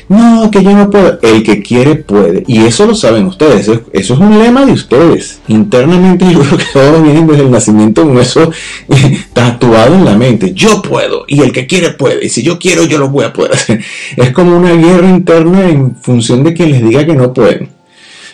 No, 0.10 0.50
que 0.52 0.64
yo 0.64 0.72
no 0.72 0.90
puedo. 0.90 1.20
El 1.22 1.44
que 1.44 1.62
quiere 1.62 1.96
puede. 1.96 2.44
Y 2.48 2.60
eso 2.66 2.86
lo 2.86 2.96
saben 2.96 3.26
ustedes. 3.26 3.68
Eso, 3.68 3.82
es 3.92 4.10
un 4.12 4.38
lema 4.40 4.66
de 4.66 4.74
ustedes. 4.74 5.40
Internamente 5.48 6.26
yo 6.32 6.40
creo 6.40 6.58
que 6.58 6.66
todos 6.74 7.04
vienen 7.04 7.28
desde 7.28 7.44
el 7.44 7.52
nacimiento 7.52 8.04
con 8.04 8.18
eso 8.18 8.52
tatuado 9.34 9.96
en 9.96 10.06
la 10.06 10.16
mente. 10.16 10.54
Yo 10.54 10.82
puedo. 10.82 11.26
Y 11.28 11.42
el 11.42 11.52
que 11.52 11.68
quiere 11.68 11.92
puede. 11.92 12.26
Y 12.26 12.30
si 12.30 12.44
yo 12.44 12.60
quiero, 12.60 12.86
yo 12.86 12.98
lo 12.98 13.10
voy 13.10 13.26
a 13.26 13.34
poder 13.34 13.54
hacer. 13.54 13.84
Es 14.18 14.32
como 14.32 14.58
una 14.58 14.74
guerra 14.74 15.10
interna 15.10 15.70
en 15.70 15.96
función 15.96 16.44
de 16.44 16.54
quien 16.54 16.72
les 16.72 16.84
diga 16.84 17.06
que 17.06 17.16
no 17.16 17.34
pueden. 17.34 17.70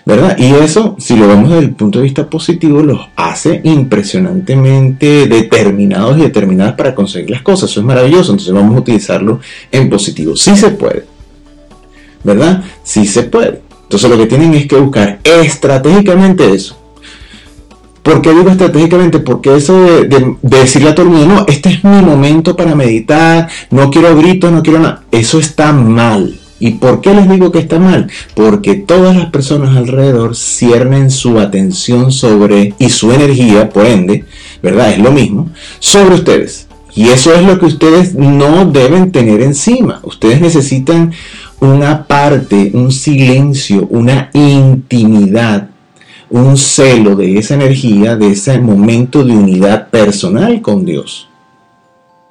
¿verdad? 0.06 0.38
Y 0.40 0.54
eso, 0.56 0.96
si 0.98 1.16
lo 1.16 1.28
vemos 1.28 1.50
desde 1.50 1.66
el 1.66 1.72
punto 1.76 2.00
de 2.00 2.04
vista 2.04 2.28
positivo, 2.28 2.82
los 2.82 3.00
hace 3.16 3.62
impresionantemente 3.64 5.28
determinados 5.28 6.18
y 6.18 6.22
determinadas 6.22 6.74
para 6.74 6.96
conseguir 6.96 7.30
las 7.30 7.44
cosas. 7.44 7.70
Eso 7.70 7.82
es 7.82 7.86
maravilloso, 7.86 8.32
entonces 8.32 8.54
vamos 8.54 8.76
a 8.76 8.80
utilizarlo 8.80 9.40
en 9.72 9.90
positivo. 9.90 10.36
Sí 10.36 10.56
se 10.56 10.72
puede, 10.72 11.06
¿verdad? 12.24 12.64
Sí 12.84 13.06
se 13.06 13.24
puede. 13.24 13.62
Entonces 13.84 14.10
lo 14.10 14.18
que 14.18 14.28
tienen 14.28 14.54
es 14.54 14.68
que 14.68 14.76
buscar 14.76 15.20
estratégicamente 15.24 16.54
eso. 16.54 16.78
¿Por 18.04 18.22
qué 18.22 18.34
digo 18.34 18.50
estratégicamente? 18.50 19.20
Porque 19.20 19.56
eso 19.56 19.82
de, 19.82 20.36
decirle 20.42 20.90
a 20.90 20.96
todo 20.96 21.08
el 21.08 21.12
mundo, 21.12 21.36
no, 21.36 21.46
este 21.48 21.70
es 21.70 21.84
mi 21.84 22.02
momento 22.02 22.56
para 22.56 22.76
meditar, 22.76 23.50
no 23.72 23.90
quiero 23.92 24.16
gritos, 24.16 24.52
no 24.52 24.64
quiero 24.64 24.80
nada, 24.80 25.04
eso 25.12 25.40
está 25.40 25.74
mal. 25.74 26.40
¿Y 26.60 26.72
por 26.72 27.02
qué 27.02 27.14
les 27.14 27.30
digo 27.30 27.52
que 27.52 27.60
está 27.60 27.80
mal? 27.80 28.10
Porque 28.36 28.76
todas 28.76 29.16
las 29.16 29.28
personas 29.28 29.78
alrededor 29.78 30.36
ciernen 30.36 31.10
su 31.10 31.40
atención 31.40 32.12
sobre, 32.12 32.74
y 32.80 32.90
su 32.90 33.12
energía, 33.12 33.70
por 33.70 33.86
ende, 33.86 34.26
¿verdad? 34.62 34.92
Es 34.92 35.00
lo 35.00 35.12
mismo, 35.12 35.50
sobre 35.80 36.16
ustedes. 36.16 36.68
Y 36.96 37.10
eso 37.10 37.34
es 37.34 37.44
lo 37.44 37.60
que 37.60 37.66
ustedes 37.66 38.16
no 38.16 38.66
deben 38.66 39.12
tener 39.12 39.42
encima. 39.42 40.02
Ustedes 40.04 40.42
necesitan 40.42 41.14
una 41.62 42.06
parte, 42.08 42.72
un 42.74 42.92
silencio, 42.92 43.88
una 43.90 44.30
intimidad, 44.34 45.70
un 46.30 46.58
celo 46.58 47.16
de 47.16 47.38
esa 47.38 47.56
energía, 47.56 48.16
de 48.16 48.32
ese 48.32 48.60
momento 48.60 49.24
de 49.24 49.34
unidad 49.34 49.90
personal 49.90 50.62
con 50.62 50.86
Dios. 50.86 51.28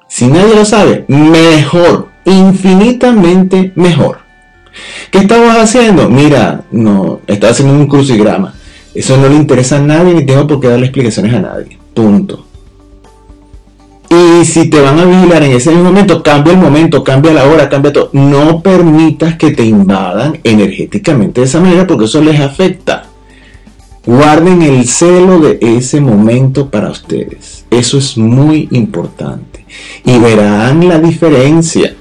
Si 0.07 0.27
nadie 0.27 0.55
lo 0.55 0.65
sabe, 0.65 1.05
mejor 1.07 2.09
infinitamente 2.25 3.71
mejor. 3.75 4.19
¿Qué 5.11 5.19
estabas 5.19 5.57
haciendo? 5.57 6.09
Mira, 6.09 6.63
no, 6.71 7.21
estaba 7.27 7.51
haciendo 7.51 7.73
un 7.73 7.87
crucigrama. 7.87 8.53
Eso 8.93 9.17
no 9.17 9.27
le 9.29 9.35
interesa 9.35 9.77
a 9.77 9.81
nadie 9.81 10.13
ni 10.13 10.25
tengo 10.25 10.47
por 10.47 10.59
qué 10.59 10.67
darle 10.67 10.87
explicaciones 10.87 11.33
a 11.33 11.41
nadie. 11.41 11.77
Punto. 11.93 12.48
Y 14.09 14.43
si 14.43 14.69
te 14.69 14.81
van 14.81 14.97
a 14.97 15.05
vigilar 15.05 15.43
en 15.43 15.51
ese 15.51 15.69
mismo 15.69 15.85
momento, 15.85 16.23
cambia 16.23 16.53
el 16.53 16.59
momento, 16.59 17.03
cambia 17.03 17.31
la 17.31 17.45
hora, 17.45 17.69
cambia 17.69 17.93
todo. 17.93 18.09
No 18.13 18.61
permitas 18.61 19.35
que 19.35 19.51
te 19.51 19.63
invadan 19.63 20.39
energéticamente 20.43 21.41
de 21.41 21.47
esa 21.47 21.59
manera 21.59 21.85
porque 21.85 22.05
eso 22.05 22.21
les 22.21 22.39
afecta. 22.39 23.05
Guarden 24.05 24.63
el 24.63 24.87
celo 24.87 25.39
de 25.39 25.59
ese 25.61 26.01
momento 26.01 26.69
para 26.71 26.89
ustedes. 26.89 27.65
Eso 27.69 27.99
es 27.99 28.17
muy 28.17 28.67
importante. 28.71 29.65
Y 30.03 30.17
verán 30.17 30.87
la 30.87 30.97
diferencia 30.97 31.93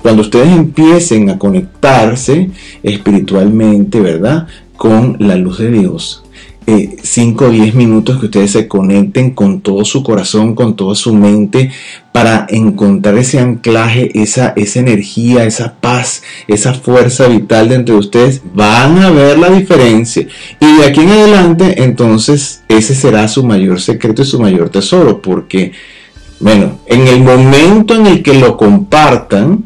cuando 0.00 0.22
ustedes 0.22 0.48
empiecen 0.48 1.28
a 1.30 1.38
conectarse 1.38 2.50
espiritualmente, 2.82 4.00
¿verdad? 4.00 4.46
Con 4.76 5.16
la 5.18 5.34
luz 5.36 5.58
de 5.58 5.70
Dios. 5.70 6.23
5 6.66 7.44
o 7.44 7.50
10 7.50 7.74
minutos 7.74 8.18
que 8.18 8.26
ustedes 8.26 8.52
se 8.52 8.68
conecten 8.68 9.32
con 9.32 9.60
todo 9.60 9.84
su 9.84 10.02
corazón, 10.02 10.54
con 10.54 10.76
toda 10.76 10.94
su 10.94 11.14
mente, 11.14 11.70
para 12.12 12.46
encontrar 12.48 13.18
ese 13.18 13.38
anclaje, 13.38 14.10
esa, 14.14 14.54
esa 14.56 14.80
energía, 14.80 15.44
esa 15.44 15.74
paz, 15.74 16.22
esa 16.48 16.72
fuerza 16.72 17.28
vital 17.28 17.68
dentro 17.68 17.94
de 17.94 18.00
ustedes, 18.00 18.40
van 18.54 18.98
a 18.98 19.10
ver 19.10 19.38
la 19.38 19.50
diferencia. 19.50 20.26
Y 20.60 20.76
de 20.78 20.86
aquí 20.86 21.00
en 21.00 21.10
adelante, 21.10 21.82
entonces, 21.82 22.62
ese 22.68 22.94
será 22.94 23.28
su 23.28 23.44
mayor 23.44 23.80
secreto 23.80 24.22
y 24.22 24.26
su 24.26 24.40
mayor 24.40 24.70
tesoro, 24.70 25.20
porque, 25.20 25.72
bueno, 26.40 26.78
en 26.86 27.06
el 27.08 27.20
momento 27.20 27.94
en 27.94 28.06
el 28.06 28.22
que 28.22 28.34
lo 28.34 28.56
compartan, 28.56 29.64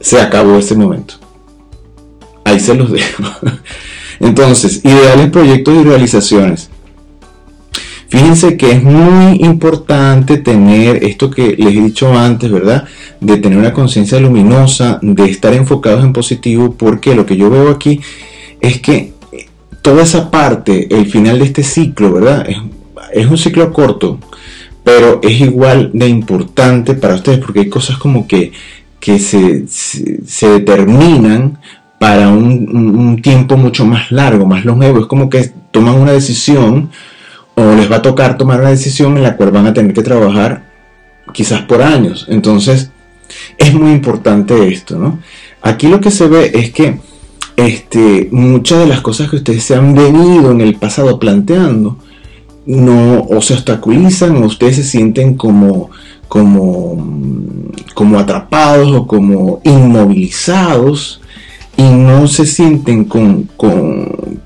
se 0.00 0.20
acabó 0.20 0.58
ese 0.58 0.74
momento. 0.74 1.14
Ahí 2.44 2.60
se 2.60 2.74
los 2.74 2.90
dejo. 2.90 3.22
Entonces, 4.20 4.82
ideales, 4.84 5.30
proyectos 5.30 5.74
y 5.74 5.82
realizaciones. 5.82 6.70
Fíjense 8.08 8.56
que 8.56 8.72
es 8.72 8.82
muy 8.82 9.36
importante 9.44 10.38
tener 10.38 11.04
esto 11.04 11.30
que 11.30 11.54
les 11.56 11.76
he 11.76 11.80
dicho 11.80 12.12
antes, 12.12 12.50
¿verdad? 12.50 12.84
De 13.20 13.36
tener 13.36 13.56
una 13.56 13.72
conciencia 13.72 14.18
luminosa, 14.18 14.98
de 15.00 15.24
estar 15.26 15.54
enfocados 15.54 16.04
en 16.04 16.12
positivo, 16.12 16.74
porque 16.76 17.14
lo 17.14 17.24
que 17.24 17.36
yo 17.36 17.50
veo 17.50 17.70
aquí 17.70 18.00
es 18.60 18.80
que 18.80 19.12
toda 19.80 20.02
esa 20.02 20.28
parte, 20.28 20.88
el 20.90 21.06
final 21.06 21.38
de 21.38 21.44
este 21.44 21.62
ciclo, 21.62 22.12
¿verdad? 22.12 22.46
Es, 23.12 23.26
un 23.26 23.38
ciclo 23.38 23.72
corto, 23.72 24.18
pero 24.82 25.20
es 25.22 25.40
igual 25.40 25.90
de 25.94 26.08
importante 26.08 26.94
para 26.94 27.14
ustedes, 27.14 27.38
porque 27.38 27.60
hay 27.60 27.68
cosas 27.68 27.96
como 27.96 28.26
que 28.26 28.52
que 28.98 29.18
se, 29.18 29.66
se, 29.66 30.48
determinan 30.48 31.58
para 32.00 32.30
un, 32.30 33.20
tiempo 33.20 33.58
mucho 33.58 33.84
más 33.84 34.10
largo, 34.10 34.46
más 34.46 34.64
longevo. 34.64 35.00
Es 35.00 35.06
como 35.06 35.28
que 35.28 35.52
toman 35.70 35.96
una 35.96 36.12
decisión 36.12 36.88
o 37.54 37.74
les 37.74 37.92
va 37.92 37.96
a 37.96 38.02
tocar 38.02 38.38
tomar 38.38 38.58
una 38.58 38.70
decisión 38.70 39.18
en 39.18 39.22
la 39.22 39.36
cual 39.36 39.50
van 39.50 39.66
a 39.66 39.74
tener 39.74 39.92
que 39.92 40.02
trabajar 40.02 40.64
quizás 41.34 41.60
por 41.60 41.82
años. 41.82 42.24
Entonces, 42.30 42.90
es 43.58 43.74
muy 43.74 43.90
importante 43.90 44.68
esto, 44.68 44.98
¿no? 44.98 45.18
Aquí 45.60 45.88
lo 45.88 46.00
que 46.00 46.10
se 46.10 46.26
ve 46.26 46.50
es 46.54 46.70
que 46.70 47.00
este, 47.56 48.30
muchas 48.32 48.78
de 48.78 48.86
las 48.86 49.02
cosas 49.02 49.28
que 49.28 49.36
ustedes 49.36 49.62
se 49.62 49.74
han 49.74 49.94
venido 49.94 50.52
en 50.52 50.62
el 50.62 50.76
pasado 50.76 51.18
planteando, 51.20 51.98
no 52.64 53.26
o 53.28 53.42
se 53.42 53.52
obstaculizan 53.52 54.42
o 54.42 54.46
ustedes 54.46 54.76
se 54.76 54.84
sienten 54.84 55.34
como 55.34 55.90
como, 56.28 56.96
como 57.92 58.18
atrapados 58.18 58.92
o 58.92 59.06
como 59.06 59.60
inmovilizados 59.64 61.19
y 61.80 61.84
no 61.84 62.28
se 62.28 62.44
sienten 62.44 63.06
con, 63.06 63.48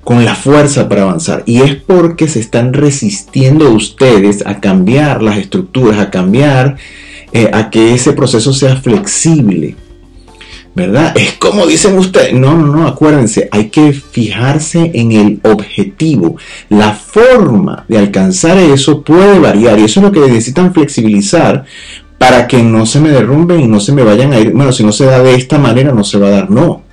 la 0.08 0.36
fuerza 0.36 0.88
para 0.88 1.02
avanzar. 1.02 1.42
Y 1.46 1.62
es 1.62 1.74
porque 1.74 2.28
se 2.28 2.38
están 2.38 2.72
resistiendo 2.72 3.70
ustedes 3.70 4.46
a 4.46 4.60
cambiar 4.60 5.20
las 5.20 5.38
estructuras, 5.38 5.98
a 5.98 6.10
cambiar, 6.10 6.76
eh, 7.32 7.50
a 7.52 7.70
que 7.70 7.92
ese 7.92 8.12
proceso 8.12 8.52
sea 8.52 8.76
flexible. 8.76 9.74
¿verdad? 10.76 11.16
Es 11.16 11.32
como 11.32 11.66
dicen 11.66 11.98
ustedes. 11.98 12.34
No, 12.34 12.56
no, 12.56 12.66
no, 12.68 12.86
acuérdense, 12.86 13.48
hay 13.50 13.68
que 13.68 13.92
fijarse 13.92 14.92
en 14.94 15.10
el 15.10 15.40
objetivo. 15.42 16.36
La 16.68 16.92
forma 16.92 17.84
de 17.88 17.98
alcanzar 17.98 18.58
eso 18.58 19.02
puede 19.02 19.40
variar 19.40 19.80
y 19.80 19.84
eso 19.84 19.98
es 19.98 20.06
lo 20.06 20.12
que 20.12 20.20
necesitan 20.20 20.72
flexibilizar 20.72 21.64
para 22.16 22.46
que 22.46 22.62
no 22.62 22.86
se 22.86 23.00
me 23.00 23.10
derrumben 23.10 23.60
y 23.60 23.66
no 23.66 23.80
se 23.80 23.92
me 23.92 24.04
vayan 24.04 24.32
a 24.32 24.38
ir. 24.38 24.52
Bueno, 24.52 24.70
si 24.70 24.84
no 24.84 24.92
se 24.92 25.06
da 25.06 25.20
de 25.20 25.34
esta 25.34 25.58
manera, 25.58 25.90
no 25.90 26.04
se 26.04 26.18
va 26.18 26.28
a 26.28 26.30
dar. 26.30 26.50
No. 26.50 26.84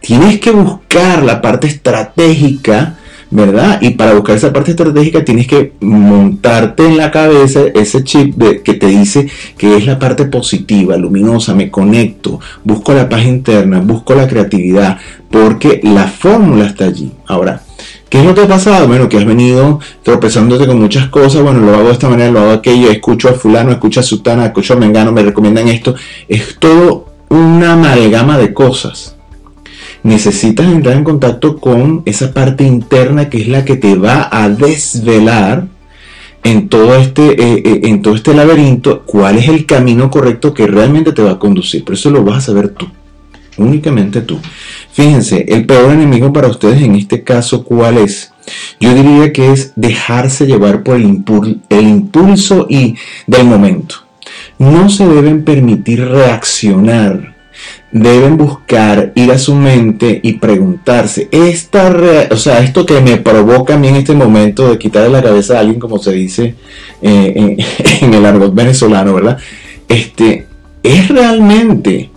Tienes 0.00 0.40
que 0.40 0.50
buscar 0.50 1.22
la 1.22 1.40
parte 1.42 1.66
estratégica 1.66 2.98
¿verdad? 3.30 3.78
Y 3.82 3.90
para 3.90 4.14
buscar 4.14 4.36
esa 4.36 4.52
parte 4.52 4.70
estratégica 4.70 5.24
tienes 5.24 5.46
que 5.46 5.72
montarte 5.80 6.86
en 6.86 6.96
la 6.96 7.10
cabeza 7.10 7.60
ese 7.74 8.02
chip 8.02 8.34
de, 8.36 8.62
que 8.62 8.74
te 8.74 8.86
dice 8.86 9.28
que 9.56 9.76
es 9.76 9.86
la 9.86 9.98
parte 9.98 10.24
positiva, 10.24 10.96
luminosa, 10.96 11.54
me 11.54 11.70
conecto, 11.70 12.40
busco 12.64 12.94
la 12.94 13.08
paz 13.08 13.24
interna, 13.24 13.80
busco 13.80 14.14
la 14.14 14.26
creatividad, 14.26 14.98
porque 15.30 15.80
la 15.82 16.08
fórmula 16.08 16.66
está 16.66 16.86
allí. 16.86 17.12
Ahora, 17.26 17.62
¿Qué 18.08 18.20
es 18.20 18.24
lo 18.24 18.34
que 18.34 18.40
ha 18.40 18.48
pasado? 18.48 18.88
Bueno, 18.88 19.06
que 19.06 19.18
has 19.18 19.26
venido 19.26 19.80
tropezándote 20.02 20.66
con 20.66 20.80
muchas 20.80 21.08
cosas, 21.08 21.42
bueno, 21.42 21.60
lo 21.60 21.74
hago 21.74 21.88
de 21.88 21.92
esta 21.92 22.08
manera, 22.08 22.30
lo 22.30 22.40
hago 22.40 22.52
aquello, 22.52 22.90
escucho 22.90 23.28
a 23.28 23.34
fulano, 23.34 23.70
escucho 23.70 24.00
a 24.00 24.02
sutana, 24.02 24.46
escucho 24.46 24.72
a 24.72 24.76
mengano, 24.76 25.12
me 25.12 25.22
recomiendan 25.22 25.68
esto. 25.68 25.94
Es 26.26 26.56
todo 26.58 27.10
una 27.28 27.74
amalgama 27.74 28.38
de 28.38 28.54
cosas 28.54 29.17
necesitas 30.08 30.66
entrar 30.66 30.96
en 30.96 31.04
contacto 31.04 31.58
con 31.58 32.02
esa 32.06 32.32
parte 32.32 32.64
interna 32.64 33.28
que 33.28 33.42
es 33.42 33.48
la 33.48 33.64
que 33.64 33.76
te 33.76 33.94
va 33.94 34.28
a 34.32 34.48
desvelar 34.48 35.66
en 36.42 36.68
todo 36.68 36.96
este, 36.96 37.32
eh, 37.32 37.62
eh, 37.64 37.80
en 37.84 38.00
todo 38.00 38.14
este 38.14 38.32
laberinto 38.32 39.02
cuál 39.04 39.38
es 39.38 39.48
el 39.48 39.66
camino 39.66 40.10
correcto 40.10 40.54
que 40.54 40.66
realmente 40.66 41.12
te 41.12 41.22
va 41.22 41.32
a 41.32 41.38
conducir. 41.38 41.84
Pero 41.84 41.94
eso 41.94 42.10
lo 42.10 42.24
vas 42.24 42.38
a 42.38 42.46
saber 42.46 42.70
tú, 42.70 42.86
únicamente 43.58 44.22
tú. 44.22 44.38
Fíjense, 44.92 45.44
el 45.48 45.66
peor 45.66 45.92
enemigo 45.92 46.32
para 46.32 46.48
ustedes 46.48 46.80
en 46.80 46.94
este 46.94 47.22
caso, 47.22 47.64
¿cuál 47.64 47.98
es? 47.98 48.32
Yo 48.80 48.94
diría 48.94 49.32
que 49.32 49.52
es 49.52 49.72
dejarse 49.76 50.46
llevar 50.46 50.82
por 50.82 50.96
el, 50.96 51.22
el 51.68 51.86
impulso 51.86 52.66
y 52.68 52.94
del 53.26 53.44
momento. 53.44 53.96
No 54.58 54.88
se 54.88 55.06
deben 55.06 55.44
permitir 55.44 56.04
reaccionar 56.04 57.37
deben 57.90 58.36
buscar, 58.36 59.12
ir 59.14 59.30
a 59.32 59.38
su 59.38 59.54
mente 59.54 60.20
y 60.22 60.34
preguntarse, 60.34 61.28
esta 61.30 61.94
o 62.30 62.36
sea, 62.36 62.60
esto 62.60 62.84
que 62.84 63.00
me 63.00 63.16
provoca 63.16 63.74
a 63.74 63.78
mí 63.78 63.88
en 63.88 63.96
este 63.96 64.14
momento 64.14 64.70
de 64.70 64.78
quitarle 64.78 65.10
la 65.10 65.22
cabeza 65.22 65.56
a 65.56 65.60
alguien, 65.60 65.80
como 65.80 65.98
se 65.98 66.12
dice 66.12 66.54
eh, 67.00 67.56
en, 68.00 68.14
el 68.14 68.26
argot 68.26 68.54
venezolano, 68.54 69.14
¿verdad? 69.14 69.38
Este, 69.88 70.46
¿es 70.82 71.08
realmente 71.08 72.10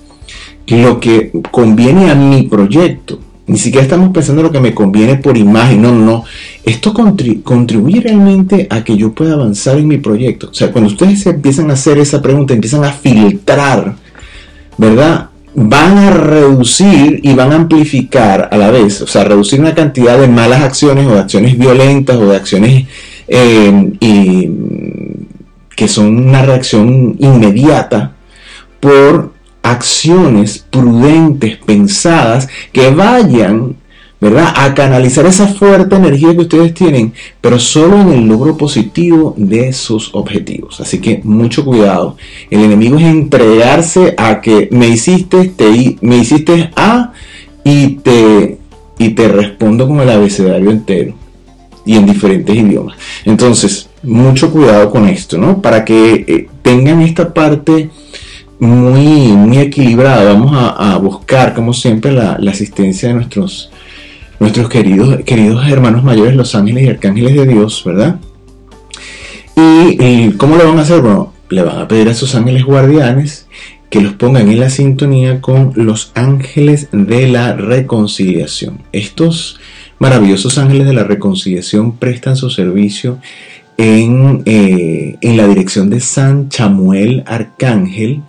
lo 0.67 0.99
que 0.99 1.31
conviene 1.51 2.09
a 2.09 2.15
mi 2.15 2.43
proyecto? 2.43 3.19
Ni 3.47 3.57
siquiera 3.57 3.83
estamos 3.83 4.11
pensando 4.11 4.43
lo 4.43 4.51
que 4.51 4.61
me 4.61 4.73
conviene 4.73 5.15
por 5.15 5.35
imagen, 5.35 5.81
no, 5.81 5.91
no, 5.91 6.05
no. 6.05 6.23
Esto 6.63 6.93
contribuye 6.93 7.99
realmente 7.99 8.67
a 8.69 8.83
que 8.83 8.95
yo 8.95 9.13
pueda 9.13 9.33
avanzar 9.33 9.77
en 9.77 9.87
mi 9.87 9.97
proyecto. 9.97 10.49
O 10.51 10.53
sea, 10.53 10.71
cuando 10.71 10.89
ustedes 10.89 11.25
empiezan 11.25 11.69
a 11.69 11.73
hacer 11.73 11.97
esa 11.97 12.21
pregunta, 12.21 12.53
empiezan 12.53 12.85
a 12.85 12.93
filtrar, 12.93 13.95
¿verdad? 14.77 15.30
Van 15.53 15.97
a 15.97 16.11
reducir 16.11 17.19
y 17.23 17.33
van 17.33 17.51
a 17.51 17.55
amplificar 17.55 18.49
a 18.51 18.57
la 18.57 18.71
vez, 18.71 19.01
o 19.01 19.07
sea, 19.07 19.23
reducir 19.23 19.59
una 19.59 19.75
cantidad 19.75 20.17
de 20.17 20.27
malas 20.27 20.61
acciones 20.61 21.07
o 21.07 21.13
de 21.13 21.19
acciones 21.19 21.57
violentas 21.57 22.17
o 22.17 22.27
de 22.27 22.37
acciones 22.37 22.87
eh, 23.27 24.51
que 25.75 25.87
son 25.87 26.27
una 26.27 26.41
reacción 26.41 27.15
inmediata 27.19 28.13
por 28.79 29.33
acciones 29.63 30.65
prudentes, 30.69 31.57
pensadas, 31.57 32.49
que 32.71 32.89
vayan 32.89 33.75
¿verdad? 34.21 34.53
A 34.55 34.75
canalizar 34.75 35.25
esa 35.25 35.47
fuerte 35.47 35.95
energía 35.95 36.33
que 36.33 36.41
ustedes 36.41 36.75
tienen, 36.75 37.11
pero 37.41 37.57
solo 37.57 37.99
en 37.99 38.09
el 38.09 38.27
logro 38.27 38.55
positivo 38.55 39.33
de 39.35 39.73
sus 39.73 40.11
objetivos. 40.13 40.79
Así 40.79 41.01
que 41.01 41.21
mucho 41.23 41.65
cuidado. 41.65 42.15
El 42.51 42.61
enemigo 42.61 42.99
es 42.99 43.05
entregarse 43.05 44.13
a 44.15 44.39
que 44.39 44.69
me 44.71 44.87
hiciste, 44.87 45.49
te, 45.49 45.97
me 46.01 46.17
hiciste 46.17 46.69
A 46.75 47.13
y 47.63 47.95
te, 47.95 48.59
y 48.99 49.09
te 49.09 49.27
respondo 49.27 49.87
con 49.87 49.99
el 49.99 50.09
abecedario 50.11 50.69
entero 50.69 51.15
y 51.83 51.95
en 51.95 52.05
diferentes 52.05 52.55
idiomas. 52.55 52.97
Entonces, 53.25 53.89
mucho 54.03 54.51
cuidado 54.51 54.91
con 54.91 55.07
esto, 55.07 55.39
¿no? 55.39 55.63
Para 55.63 55.83
que 55.83 56.25
eh, 56.27 56.47
tengan 56.61 57.01
esta 57.01 57.33
parte 57.33 57.89
muy, 58.59 59.31
muy 59.33 59.57
equilibrada. 59.57 60.31
Vamos 60.31 60.51
a, 60.53 60.95
buscar, 60.97 61.55
como 61.55 61.73
siempre, 61.73 62.11
la, 62.11 62.37
la 62.39 62.51
asistencia 62.51 63.09
de 63.09 63.15
nuestros 63.15 63.71
nuestros 64.41 64.69
queridos, 64.69 65.19
queridos 65.23 65.69
hermanos 65.69 66.03
mayores, 66.03 66.35
los 66.35 66.55
ángeles 66.55 66.85
y 66.85 66.87
arcángeles 66.87 67.35
de 67.35 67.45
Dios, 67.45 67.83
¿verdad? 67.85 68.19
¿Y, 69.55 70.31
cómo 70.31 70.57
lo 70.57 70.67
van 70.67 70.79
a 70.79 70.81
hacer? 70.81 70.99
Bueno, 71.01 71.31
le 71.49 71.61
van 71.61 71.77
a 71.77 71.87
pedir 71.87 72.09
a 72.09 72.15
sus 72.15 72.33
ángeles 72.33 72.65
guardianes 72.65 73.45
que 73.91 74.01
los 74.01 74.13
pongan 74.13 74.49
en 74.49 74.59
la 74.59 74.71
sintonía 74.71 75.41
con 75.41 75.73
los 75.75 76.11
ángeles 76.15 76.87
de 76.91 77.27
la 77.27 77.53
reconciliación. 77.53 78.79
Estos 78.93 79.59
maravillosos 79.99 80.57
ángeles 80.57 80.87
de 80.87 80.93
la 80.93 81.03
reconciliación 81.03 81.97
prestan 81.97 82.35
su 82.35 82.49
servicio 82.49 83.19
en, 83.77 84.41
eh, 84.47 85.17
la 85.21 85.47
dirección 85.47 85.91
de 85.91 85.99
San 85.99 86.49
Chamuel 86.49 87.23
Arcángel 87.27 88.23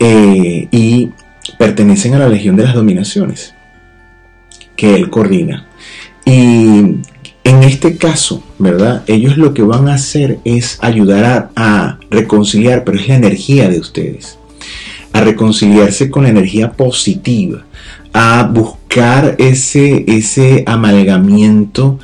eh, 0.00 0.66
y 0.72 1.10
pertenecen 1.58 2.14
a 2.14 2.18
la 2.18 2.28
Legión 2.28 2.56
de 2.56 2.64
las 2.64 2.74
Dominaciones 2.74 3.54
que 4.76 4.94
él 4.94 5.10
coordina. 5.10 5.66
Y 6.24 6.96
en 7.44 7.62
este 7.62 7.96
caso, 7.96 8.42
¿verdad? 8.58 9.04
Ellos 9.06 9.36
lo 9.36 9.52
que 9.52 9.62
van 9.62 9.88
a 9.88 9.94
hacer 9.94 10.38
es 10.44 10.78
ayudar 10.80 11.50
a, 11.54 11.98
reconciliar, 12.10 12.84
pero 12.84 12.98
es 12.98 13.08
la 13.08 13.16
energía 13.16 13.68
de 13.68 13.78
ustedes, 13.78 14.38
a 15.12 15.20
reconciliarse 15.20 16.10
con 16.10 16.24
la 16.24 16.30
energía 16.30 16.72
positiva, 16.72 17.64
a 18.12 18.44
buscar 18.44 19.36
ese, 19.38 20.04
ese 20.06 20.64
amalgamiento, 20.66 21.98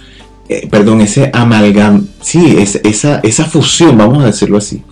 eh, 0.48 0.68
perdón, 0.70 1.00
ese 1.00 1.30
amalgam, 1.32 2.06
sí, 2.20 2.56
esa, 2.58 3.20
esa 3.22 3.44
fusión, 3.46 3.96
vamos 3.96 4.22
a 4.22 4.26
decirlo 4.26 4.58
así, 4.58 4.82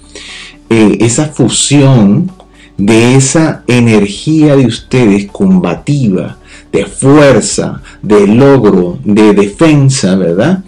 eh, 0.70 0.98
esa 1.00 1.26
fusión 1.26 2.30
de 2.78 3.16
esa 3.16 3.64
energía 3.66 4.56
de 4.56 4.66
ustedes 4.66 5.26
combativa, 5.26 6.37
de 6.72 6.84
fuerza, 6.86 7.82
de 8.02 8.26
logro, 8.26 8.98
de 9.04 9.34
defensa, 9.34 10.16
¿verdad? 10.16 10.64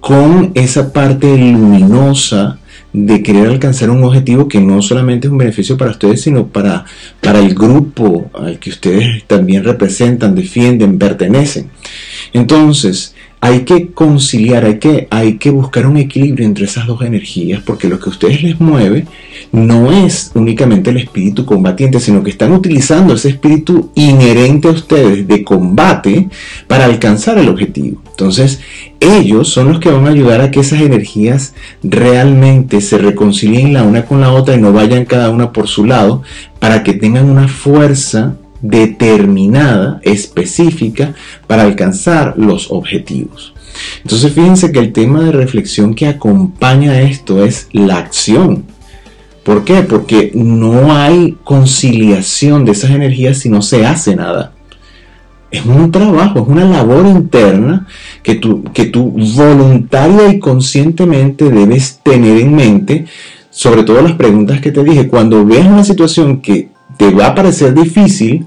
Con 0.00 0.52
esa 0.54 0.92
parte 0.92 1.36
luminosa 1.36 2.58
de 2.92 3.22
querer 3.22 3.48
alcanzar 3.48 3.90
un 3.90 4.02
objetivo 4.04 4.48
que 4.48 4.60
no 4.60 4.80
solamente 4.80 5.26
es 5.26 5.32
un 5.32 5.38
beneficio 5.38 5.76
para 5.76 5.90
ustedes, 5.90 6.22
sino 6.22 6.46
para, 6.46 6.84
para 7.20 7.40
el 7.40 7.54
grupo 7.54 8.30
al 8.32 8.58
que 8.58 8.70
ustedes 8.70 9.24
también 9.26 9.64
representan, 9.64 10.34
defienden, 10.34 10.98
pertenecen. 10.98 11.70
Entonces, 12.32 13.14
hay 13.40 13.60
que 13.60 13.92
conciliar, 13.92 14.64
hay 14.64 14.78
que, 14.78 15.08
hay 15.10 15.38
que 15.38 15.50
buscar 15.50 15.86
un 15.86 15.98
equilibrio 15.98 16.46
entre 16.46 16.64
esas 16.64 16.86
dos 16.86 17.02
energías, 17.02 17.62
porque 17.62 17.88
lo 17.88 17.98
que 17.98 18.06
a 18.06 18.12
ustedes 18.12 18.42
les 18.42 18.60
mueve 18.60 19.06
no 19.52 19.92
es 19.92 20.32
únicamente 20.34 20.90
el 20.90 20.96
espíritu 20.96 21.44
combatiente, 21.44 22.00
sino 22.00 22.22
que 22.22 22.30
están 22.30 22.52
utilizando 22.52 23.14
ese 23.14 23.28
espíritu 23.28 23.90
inherente 23.94 24.68
a 24.68 24.72
ustedes 24.72 25.28
de 25.28 25.44
combate 25.44 26.28
para 26.66 26.86
alcanzar 26.86 27.38
el 27.38 27.48
objetivo. 27.48 28.02
Entonces, 28.10 28.60
ellos 29.00 29.48
son 29.48 29.68
los 29.68 29.80
que 29.80 29.90
van 29.90 30.06
a 30.06 30.10
ayudar 30.10 30.40
a 30.40 30.50
que 30.50 30.60
esas 30.60 30.80
energías 30.80 31.54
realmente 31.82 32.80
se 32.80 32.98
reconcilien 32.98 33.74
la 33.74 33.82
una 33.82 34.06
con 34.06 34.20
la 34.20 34.32
otra 34.32 34.54
y 34.54 34.60
no 34.60 34.72
vayan 34.72 35.04
cada 35.04 35.30
una 35.30 35.52
por 35.52 35.68
su 35.68 35.84
lado, 35.84 36.22
para 36.58 36.82
que 36.82 36.94
tengan 36.94 37.28
una 37.28 37.48
fuerza 37.48 38.36
determinada, 38.68 40.00
específica, 40.02 41.14
para 41.46 41.62
alcanzar 41.62 42.34
los 42.36 42.70
objetivos. 42.70 43.54
Entonces 44.02 44.32
fíjense 44.32 44.72
que 44.72 44.78
el 44.78 44.92
tema 44.92 45.22
de 45.24 45.32
reflexión 45.32 45.94
que 45.94 46.06
acompaña 46.06 47.00
esto 47.02 47.44
es 47.44 47.68
la 47.72 47.98
acción. 47.98 48.64
¿Por 49.42 49.64
qué? 49.64 49.82
Porque 49.82 50.32
no 50.34 50.92
hay 50.94 51.36
conciliación 51.44 52.64
de 52.64 52.72
esas 52.72 52.90
energías 52.90 53.38
si 53.38 53.48
no 53.48 53.62
se 53.62 53.86
hace 53.86 54.16
nada. 54.16 54.52
Es 55.50 55.64
un 55.64 55.92
trabajo, 55.92 56.40
es 56.40 56.48
una 56.48 56.64
labor 56.64 57.06
interna 57.06 57.86
que 58.22 58.34
tú, 58.34 58.64
que 58.74 58.86
tú 58.86 59.12
voluntaria 59.36 60.28
y 60.28 60.40
conscientemente 60.40 61.48
debes 61.48 62.00
tener 62.02 62.38
en 62.38 62.56
mente, 62.56 63.06
sobre 63.50 63.84
todo 63.84 64.02
las 64.02 64.14
preguntas 64.14 64.60
que 64.60 64.72
te 64.72 64.82
dije. 64.82 65.06
Cuando 65.06 65.46
ves 65.46 65.64
una 65.64 65.84
situación 65.84 66.40
que 66.40 66.70
te 66.96 67.10
va 67.10 67.28
a 67.28 67.34
parecer 67.34 67.74
difícil. 67.74 68.46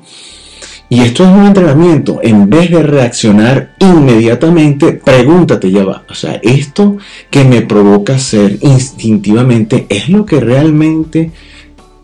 Y 0.91 1.01
esto 1.01 1.23
es 1.23 1.29
un 1.29 1.45
entrenamiento. 1.45 2.19
En 2.23 2.49
vez 2.49 2.71
de 2.71 2.81
reaccionar 2.81 3.75
inmediatamente, 3.79 4.93
pregúntate, 4.93 5.69
ya 5.69 5.85
va. 5.85 6.03
O 6.09 6.15
sea, 6.15 6.39
esto 6.41 6.97
que 7.29 7.43
me 7.43 7.61
provoca 7.61 8.15
hacer 8.15 8.57
instintivamente 8.61 9.85
es 9.89 10.09
lo 10.09 10.25
que 10.25 10.39
realmente 10.39 11.31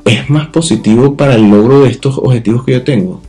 es 0.05 0.29
más 0.29 0.47
positivo 0.47 1.17
para 1.17 1.33
el 1.33 1.49
logro 1.49 1.81
de 1.81 1.89
estos 1.89 2.19
objetivos 2.19 2.63
que 2.63 2.73
yo 2.73 2.83
tengo. 2.83 3.21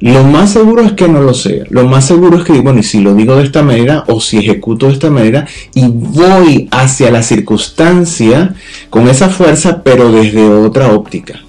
Lo 0.00 0.24
más 0.24 0.52
seguro 0.52 0.82
es 0.82 0.92
que 0.92 1.08
no 1.08 1.20
lo 1.20 1.34
sea. 1.34 1.64
Lo 1.68 1.86
más 1.86 2.06
seguro 2.06 2.38
es 2.38 2.44
que, 2.44 2.58
bueno, 2.60 2.80
y 2.80 2.82
si 2.82 3.00
lo 3.00 3.14
digo 3.14 3.36
de 3.36 3.44
esta 3.44 3.62
manera 3.62 4.04
o 4.08 4.20
si 4.20 4.38
ejecuto 4.38 4.86
de 4.86 4.92
esta 4.94 5.10
manera 5.10 5.46
y 5.74 5.88
voy 5.88 6.68
hacia 6.70 7.10
la 7.10 7.22
circunstancia 7.22 8.54
con 8.88 9.08
esa 9.08 9.28
fuerza, 9.28 9.82
pero 9.82 10.10
desde 10.10 10.46
otra 10.48 10.92
óptica 10.92 11.45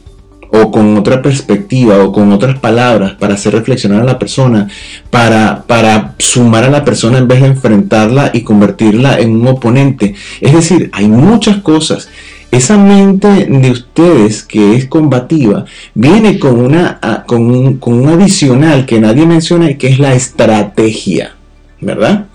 o 0.51 0.71
con 0.71 0.97
otra 0.97 1.21
perspectiva 1.21 2.03
o 2.03 2.11
con 2.11 2.31
otras 2.31 2.59
palabras 2.59 3.13
para 3.13 3.35
hacer 3.35 3.53
reflexionar 3.53 4.01
a 4.01 4.05
la 4.05 4.19
persona, 4.19 4.67
para, 5.09 5.63
para 5.63 6.15
sumar 6.19 6.63
a 6.63 6.69
la 6.69 6.85
persona 6.85 7.17
en 7.17 7.27
vez 7.27 7.41
de 7.41 7.47
enfrentarla 7.47 8.31
y 8.33 8.41
convertirla 8.41 9.19
en 9.19 9.31
un 9.31 9.47
oponente. 9.47 10.15
Es 10.41 10.53
decir, 10.53 10.89
hay 10.93 11.07
muchas 11.07 11.57
cosas. 11.57 12.09
Esa 12.49 12.77
mente 12.77 13.27
de 13.27 13.71
ustedes 13.71 14.41
que 14.43 14.75
es 14.75 14.85
combativa 14.85 15.65
viene 15.93 16.39
con, 16.39 16.59
una, 16.59 17.25
con, 17.27 17.51
un, 17.51 17.77
con 17.77 17.95
un 17.95 18.07
adicional 18.07 18.85
que 18.85 19.01
nadie 19.01 19.25
menciona 19.25 19.69
y 19.69 19.75
que 19.75 19.87
es 19.87 19.99
la 19.99 20.13
estrategia, 20.13 21.35
¿verdad? 21.81 22.27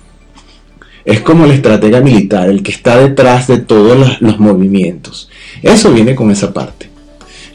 Es 1.05 1.21
como 1.21 1.47
el 1.47 1.53
estratega 1.53 2.01
militar, 2.01 2.49
el 2.51 2.63
que 2.63 2.73
está 2.73 2.99
detrás 2.99 3.49
de 3.49 3.59
todos 3.59 4.21
los 4.21 4.39
movimientos. 4.39 5.31
Eso 5.63 5.93
viene 5.93 6.15
con 6.15 6.31
esa 6.31 6.53
parte. 6.53 6.92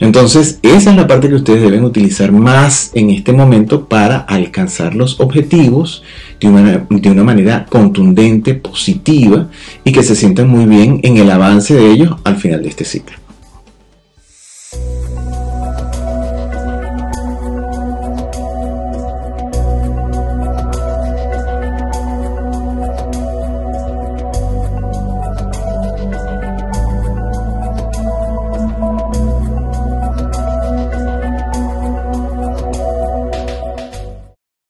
Entonces, 0.00 0.60
esa 0.62 0.90
es 0.90 0.96
la 0.96 1.06
parte 1.06 1.28
que 1.28 1.34
ustedes 1.34 1.62
deben 1.62 1.84
utilizar 1.84 2.30
más 2.30 2.92
en 2.94 3.10
este 3.10 3.32
momento 3.32 3.88
para 3.88 4.18
alcanzar 4.18 4.94
los 4.94 5.20
objetivos 5.20 6.02
de 6.40 6.48
una, 6.48 7.24
manera 7.24 7.66
contundente, 7.68 8.54
positiva 8.54 9.48
y 9.84 9.92
que 9.92 10.02
se 10.02 10.14
sientan 10.14 10.48
muy 10.48 10.66
bien 10.66 11.00
en 11.02 11.16
el 11.16 11.30
avance 11.30 11.74
de 11.74 11.90
ellos 11.90 12.14
al 12.24 12.36
final 12.36 12.62
de 12.62 12.68
este 12.68 12.84
ciclo. 12.84 13.27